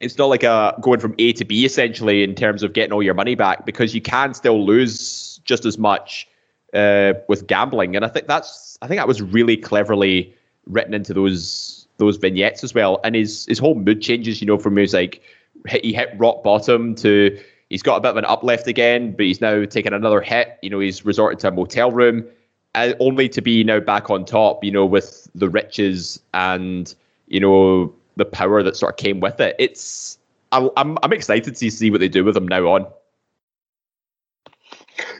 [0.00, 3.02] it's not like a going from A to B essentially in terms of getting all
[3.02, 6.26] your money back because you can still lose just as much
[6.72, 7.96] uh, with gambling.
[7.96, 10.34] And I think that's I think that was really cleverly
[10.66, 13.00] written into those those vignettes as well.
[13.04, 15.22] And his his whole mood changes, you know, from his like
[15.68, 17.38] he hit rock bottom to
[17.70, 20.58] he's got a bit of an uplift again, but he's now taken another hit.
[20.60, 22.24] You know, he's resorted to a motel room,
[22.74, 24.62] uh, only to be now back on top.
[24.62, 26.94] You know, with the riches and
[27.28, 29.56] you know the power that sort of came with it.
[29.58, 30.18] It's
[30.52, 32.86] I, I'm I'm excited to see what they do with him now on.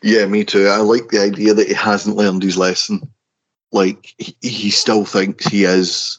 [0.02, 0.66] Yeah, me too.
[0.66, 3.10] I like the idea that he hasn't learned his lesson.
[3.72, 6.18] Like he, he still thinks he is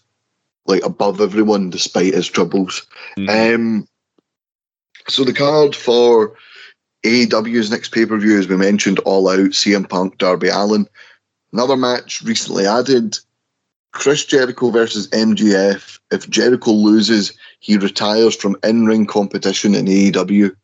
[0.66, 2.86] like above everyone despite his troubles.
[3.18, 3.56] Mhm.
[3.56, 3.88] Um,
[5.08, 6.34] so the card for
[7.04, 10.88] AEW's next pay per view, as we mentioned, All Out, CM Punk, Darby Allin.
[11.52, 13.18] Another match recently added:
[13.92, 16.00] Chris Jericho versus MJF.
[16.12, 20.56] If Jericho loses, he retires from in-ring competition in AEW.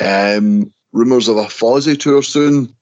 [0.00, 2.74] Um, rumors of a Fozzy tour soon.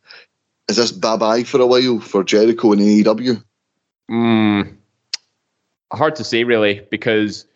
[0.69, 3.43] Is this bye bye for a while for Jericho and E AEW?
[4.11, 4.77] Mm,
[5.93, 7.47] hard to say, really, because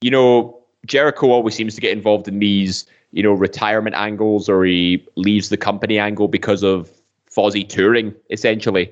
[0.00, 4.64] you know Jericho always seems to get involved in these, you know, retirement angles, or
[4.64, 6.90] he leaves the company angle because of
[7.30, 8.90] Fozzy touring, essentially.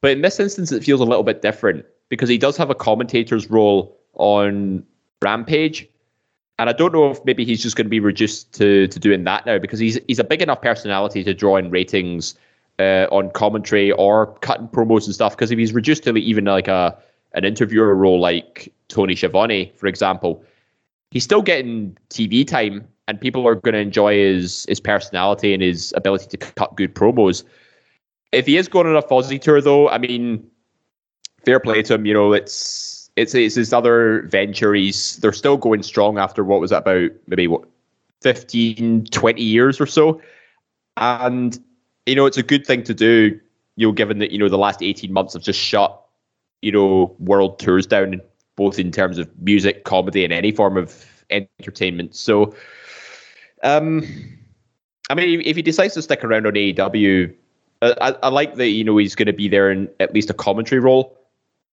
[0.00, 2.74] But in this instance, it feels a little bit different because he does have a
[2.74, 4.84] commentator's role on
[5.22, 5.88] Rampage,
[6.58, 9.24] and I don't know if maybe he's just going to be reduced to to doing
[9.24, 12.34] that now because he's he's a big enough personality to draw in ratings
[12.78, 15.34] uh, on commentary or cutting promos and stuff.
[15.34, 16.96] Because if he's reduced to even like a
[17.34, 20.44] an interviewer role like Tony Schiavone, for example,
[21.12, 25.62] he's still getting TV time, and people are going to enjoy his his personality and
[25.62, 27.44] his ability to cut good promos.
[28.32, 30.44] If he is going on a Fozzy tour, though, I mean,
[31.44, 32.06] fair play to him.
[32.06, 34.74] You know, it's it's it's his other venture.
[34.74, 37.64] He's they're still going strong after what was about maybe what
[38.22, 40.20] 15, 20 years or so,
[40.96, 41.58] and
[42.06, 43.38] you know, it's a good thing to do.
[43.76, 45.98] You know, given that you know the last eighteen months have just shut
[46.62, 48.20] you know world tours down,
[48.56, 52.14] both in terms of music, comedy, and any form of entertainment.
[52.14, 52.54] So,
[53.62, 54.06] um,
[55.10, 57.34] I mean, if he decides to stick around on AEW,
[57.82, 60.34] I, I like that you know he's going to be there in at least a
[60.34, 61.18] commentary role,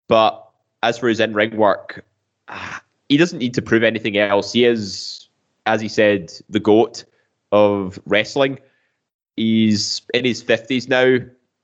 [0.07, 0.43] but
[0.83, 2.05] as for his in ring work,
[3.09, 4.53] he doesn't need to prove anything else.
[4.53, 5.27] He is,
[5.65, 7.03] as he said, the goat
[7.51, 8.59] of wrestling.
[9.35, 11.17] He's in his fifties now.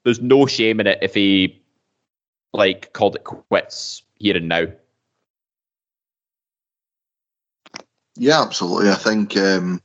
[0.04, 1.62] There's no shame in it if he
[2.54, 4.68] like called it quits here and now.
[8.16, 8.90] Yeah, absolutely.
[8.90, 9.82] I think um,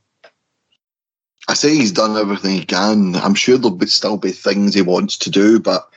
[1.47, 3.15] I say he's done everything he can.
[3.15, 5.89] I'm sure there'll be, still be things he wants to do, but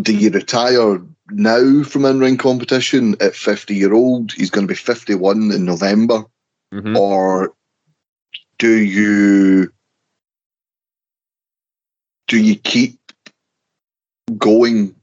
[0.00, 4.32] do you retire now from in ring competition at 50 year old?
[4.32, 6.24] He's going to be 51 in November.
[6.72, 6.96] Mm-hmm.
[6.96, 7.54] Or
[8.58, 9.70] do you
[12.26, 12.98] do you keep
[14.36, 14.94] going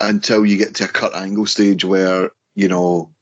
[0.00, 3.12] until you get to a Kurt Angle stage where you know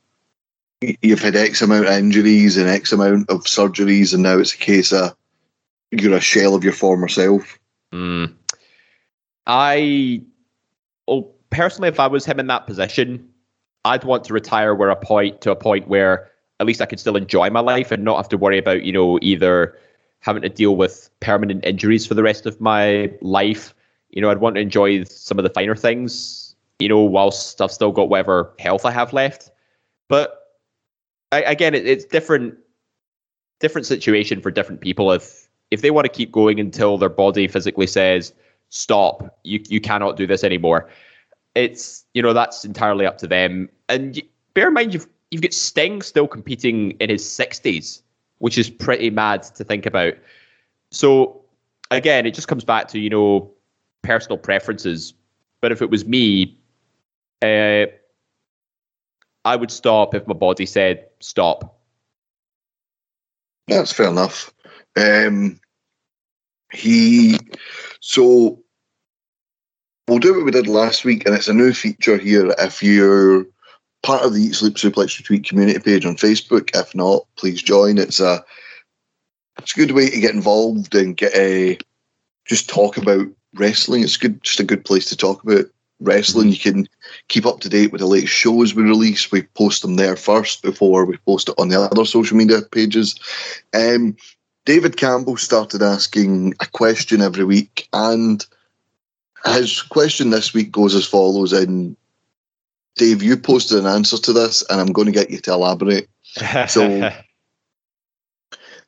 [0.81, 4.59] you've had X amount of injuries and X amount of surgeries, and now it's a
[4.59, 5.15] case of
[5.91, 7.59] you're a shell of your former self.
[7.93, 8.35] Mm.
[9.47, 10.23] I,
[11.07, 13.29] well, personally, if I was him in that position,
[13.85, 17.01] I'd want to retire where a point to a point where at least I could
[17.01, 19.77] still enjoy my life and not have to worry about you know either
[20.21, 23.75] having to deal with permanent injuries for the rest of my life.
[24.11, 26.55] You know, I'd want to enjoy some of the finer things.
[26.79, 29.51] You know, whilst I've still got whatever health I have left.
[30.09, 30.40] But
[31.33, 32.55] I, again, it, it's different
[33.61, 35.13] different situation for different people.
[35.13, 38.33] If if they want to keep going until their body physically says
[38.71, 40.89] stop, you you cannot do this anymore.
[41.55, 43.69] It's you know that's entirely up to them.
[43.89, 44.21] And
[44.55, 48.03] bear in mind you've you've got Sting still competing in his sixties,
[48.39, 50.15] which is pretty mad to think about.
[50.91, 51.41] So
[51.91, 53.51] again, it just comes back to you know
[54.03, 55.13] personal preferences.
[55.61, 56.59] But if it was me,
[57.43, 57.87] uh,
[59.45, 61.79] I would stop if my body said stop.
[63.69, 64.53] That's fair enough.
[64.97, 65.61] Um,
[66.73, 67.39] he
[68.01, 68.61] so
[70.09, 72.53] we'll do what we did last week, and it's a new feature here.
[72.59, 73.47] If you're
[74.03, 77.99] part of the Eat Sleep Suplex Retweet community page on Facebook, if not, please join.
[77.99, 78.45] It's a
[79.59, 81.79] it's a good way to get involved and get a
[82.47, 84.03] just talk about wrestling.
[84.03, 85.67] It's good, just a good place to talk about
[86.01, 86.49] wrestling.
[86.49, 86.89] You can
[87.29, 89.31] keep up to date with the latest shows we release.
[89.31, 93.15] We post them there first before we post it on the other social media pages.
[93.75, 94.17] Um,
[94.67, 98.45] David Campbell started asking a question every week, and
[99.47, 101.53] his question this week goes as follows.
[101.53, 101.97] And
[102.97, 106.09] Dave, you posted an answer to this, and I'm going to get you to elaborate.
[106.69, 107.11] So.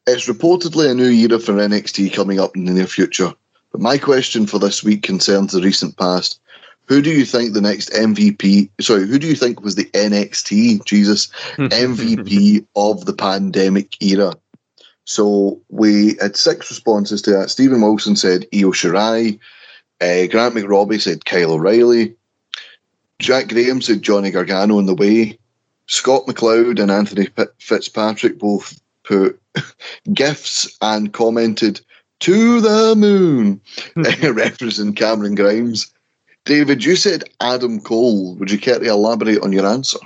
[0.04, 3.32] It's reportedly a new era for NXT coming up in the near future.
[3.70, 6.40] But my question for this week concerns the recent past.
[6.86, 8.68] Who do you think the next MVP?
[8.80, 14.34] Sorry, who do you think was the NXT Jesus MVP of the pandemic era?
[15.04, 17.50] So we had six responses to that.
[17.50, 19.38] Stephen Wilson said Io Shirai.
[20.00, 22.14] Uh, Grant McRobbie said Kyle O'Reilly.
[23.18, 25.38] Jack Graham said Johnny Gargano in the way.
[25.86, 27.28] Scott McLeod and Anthony
[27.58, 29.40] Fitzpatrick both put
[30.12, 31.80] gifts and commented
[32.20, 33.60] to the moon,
[33.96, 35.92] referencing Cameron Grimes.
[36.44, 38.34] David, you said Adam Cole.
[38.36, 39.98] Would you care to elaborate on your answer?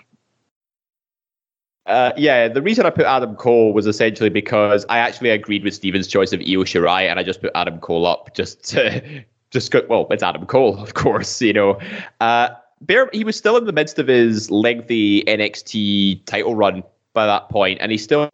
[1.86, 5.74] Uh, yeah, the reason I put Adam Cole was essentially because I actually agreed with
[5.74, 9.70] Steven's choice of Io Shirai, and I just put Adam Cole up just to just
[9.70, 11.78] go, well, it's Adam Cole, of course, you know.
[12.20, 12.48] Uh,
[12.82, 16.82] Bear, he was still in the midst of his lengthy NXT title run
[17.14, 18.28] by that point, and he still,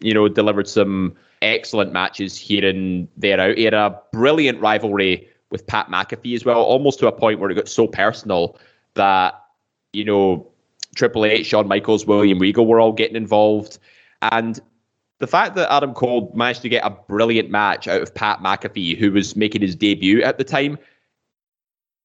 [0.00, 3.56] you know, delivered some excellent matches here and there out.
[3.56, 7.50] He had a brilliant rivalry with Pat McAfee as well, almost to a point where
[7.50, 8.58] it got so personal
[8.94, 9.40] that,
[9.92, 10.48] you know,
[10.96, 13.78] Triple H, Shawn Michaels, William Regal were all getting involved.
[14.22, 14.58] And
[15.18, 18.98] the fact that Adam Cole managed to get a brilliant match out of Pat McAfee,
[18.98, 20.78] who was making his debut at the time,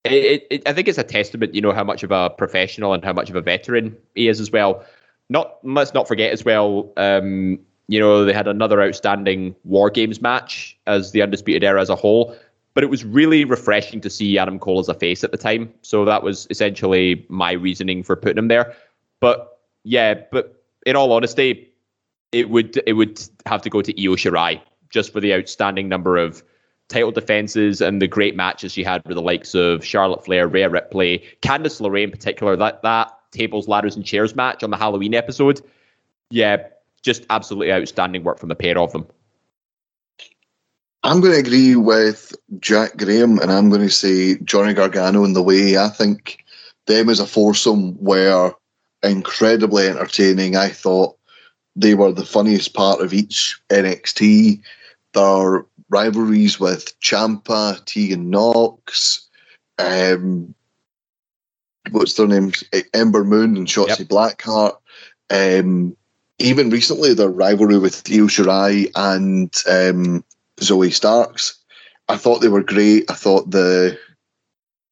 [0.04, 3.04] it, it, I think it's a testament, you know, how much of a professional and
[3.04, 4.86] how much of a veteran he is as well.
[5.30, 6.93] Not let's not forget as well.
[6.95, 11.89] Um, you know, they had another outstanding War Games match as the Undisputed Era as
[11.89, 12.38] a whole.
[12.78, 15.73] But it was really refreshing to see Adam Cole as a face at the time.
[15.82, 18.75] So that was essentially my reasoning for putting him there.
[19.19, 21.71] But yeah, but in all honesty,
[22.32, 24.61] it would it would have to go to Io Shirai
[24.91, 26.43] just for the outstanding number of
[26.88, 30.69] title defenses and the great matches she had with the likes of Charlotte Flair, Rhea
[30.69, 32.55] Ripley, Candice LeRae in particular.
[32.55, 35.61] That that tables, ladders, and chairs match on the Halloween episode.
[36.30, 36.67] Yeah,
[37.01, 39.07] just absolutely outstanding work from the pair of them.
[41.04, 45.34] I'm going to agree with Jack Graham, and I'm going to say Johnny Gargano in
[45.34, 45.78] the way.
[45.78, 46.43] I think
[46.88, 48.54] them as a foursome were
[49.04, 50.56] incredibly entertaining.
[50.56, 51.18] I thought
[51.76, 54.62] they were the funniest part of each NXT.
[55.14, 59.28] Their rivalries with Ciampa, Tegan Nox,
[59.80, 60.54] um,
[61.91, 62.64] what's their names?
[62.93, 64.08] Ember Moon and Shotzi yep.
[64.08, 64.78] Blackheart.
[65.30, 65.95] Um,
[66.39, 70.24] even recently, their rivalry with Io Shirai and um,
[70.60, 71.58] Zoey Starks.
[72.10, 73.10] I thought they were great.
[73.10, 73.97] I thought the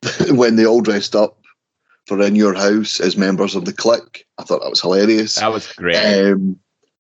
[0.31, 1.37] when they all dressed up
[2.05, 5.35] for In Your House as members of the Kliq, I thought that was hilarious.
[5.35, 5.95] That was great.
[5.95, 6.59] Um,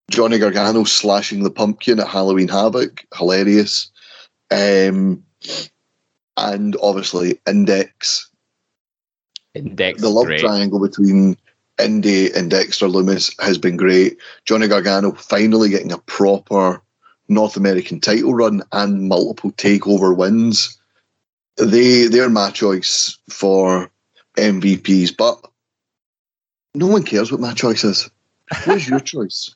[0.09, 3.91] Johnny Gargano slashing the pumpkin at Halloween Havoc, hilarious.
[4.51, 5.23] Um,
[6.37, 8.29] and obviously Index.
[9.53, 10.01] Index.
[10.01, 10.41] The love great.
[10.41, 11.37] triangle between
[11.81, 14.17] Indi and Dexter Lumis has been great.
[14.45, 16.81] Johnny Gargano finally getting a proper
[17.27, 20.77] North American title run and multiple takeover wins.
[21.57, 23.89] They they're my choice for
[24.37, 25.39] MVPs, but
[26.73, 28.09] no one cares what my choice is.
[28.65, 29.55] What's your choice?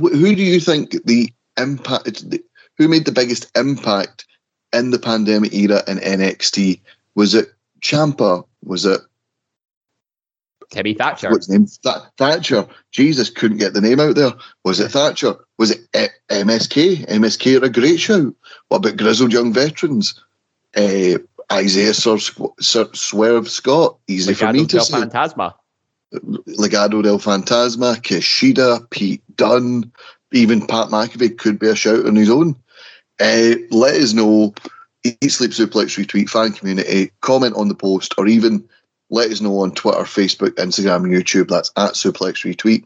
[0.00, 2.24] Who do you think the impact?
[2.76, 4.26] Who made the biggest impact
[4.72, 6.80] in the pandemic era in NXT?
[7.14, 7.52] Was it
[7.82, 8.44] Ciampa?
[8.64, 9.00] Was it
[10.70, 11.30] Timmy Thatcher.
[11.30, 11.66] What's name?
[11.66, 12.66] Th- Thatcher.
[12.92, 14.32] Jesus, couldn't get the name out there.
[14.64, 15.34] Was it Thatcher?
[15.58, 17.06] Was it uh, MSK?
[17.06, 18.34] MSK are a great show.
[18.68, 20.20] What about grizzled young veterans?
[20.76, 21.18] Uh,
[21.52, 22.18] Isaiah Sir,
[22.60, 23.98] Sir Swerve Scott.
[24.06, 24.98] Easy Legado for me to del say.
[24.98, 25.54] Fantasma.
[26.12, 29.92] Legado del Fantasma, Kushida, Pete Dunne,
[30.32, 32.56] even Pat McAfee could be a shout on his own.
[33.20, 34.54] Uh, let us know.
[35.02, 38.68] Eat Sleep Suplex retweet fan community, comment on the post, or even
[39.10, 41.48] let us know on Twitter, Facebook, Instagram, YouTube.
[41.48, 42.84] That's at Suplex Retweet.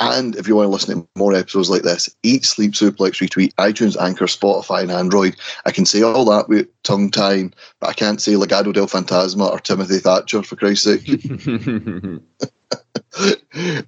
[0.00, 3.52] And if you want to listen to more episodes like this, Eat, Sleep, Suplex, Retweet,
[3.54, 5.36] iTunes, Anchor, Spotify, and Android.
[5.66, 9.50] I can say all that with tongue tying, but I can't say Legado del Fantasma
[9.50, 11.08] or Timothy Thatcher, for Christ's sake.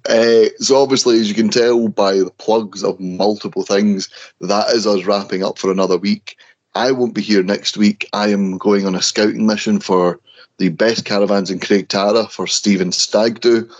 [0.09, 4.09] uh, so, obviously, as you can tell by the plugs of multiple things,
[4.41, 6.35] that is us wrapping up for another week.
[6.75, 8.07] I won't be here next week.
[8.11, 10.19] I am going on a scouting mission for
[10.57, 13.71] the best caravans in Craig Tara for Stephen Stagdo,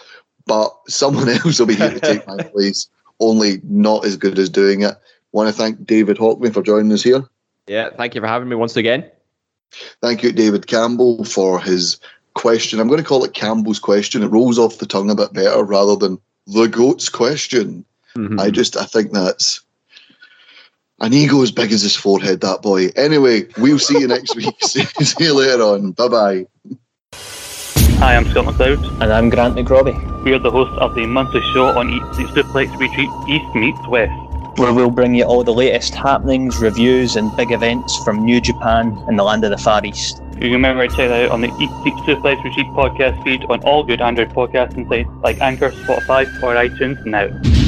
[0.45, 4.49] but someone else will be here to take my place, only not as good as
[4.49, 4.95] doing it.
[5.31, 7.23] Want to thank David Hockney for joining us here.
[7.67, 9.09] Yeah, thank you for having me once again.
[10.01, 11.97] Thank you, David Campbell, for his
[12.33, 12.79] question.
[12.79, 14.23] I'm going to call it Campbell's question.
[14.23, 17.85] It rolls off the tongue a bit better rather than the goat's question.
[18.15, 18.39] Mm-hmm.
[18.39, 19.61] I just I think that's
[21.01, 22.87] an ego as big as his forehead, that boy.
[22.95, 24.55] Anyway, we'll see you next week.
[24.61, 25.91] see, see you later on.
[25.91, 26.45] Bye bye.
[27.99, 29.01] Hi, I'm Scott McLeod.
[29.01, 30.23] And I'm Grant McRobbie.
[30.23, 33.87] We are the hosts of the monthly show on Eat Sleep Suplex Retweet East Meets
[33.87, 34.11] West.
[34.57, 38.97] Where we'll bring you all the latest happenings, reviews, and big events from New Japan
[39.07, 40.21] and the land of the Far East.
[40.33, 43.45] You can remember to check that out on the Eat Sleep Suplex Retweet podcast feed
[43.45, 47.60] on all good Android podcasting sites like Anchor, Spotify, or iTunes now.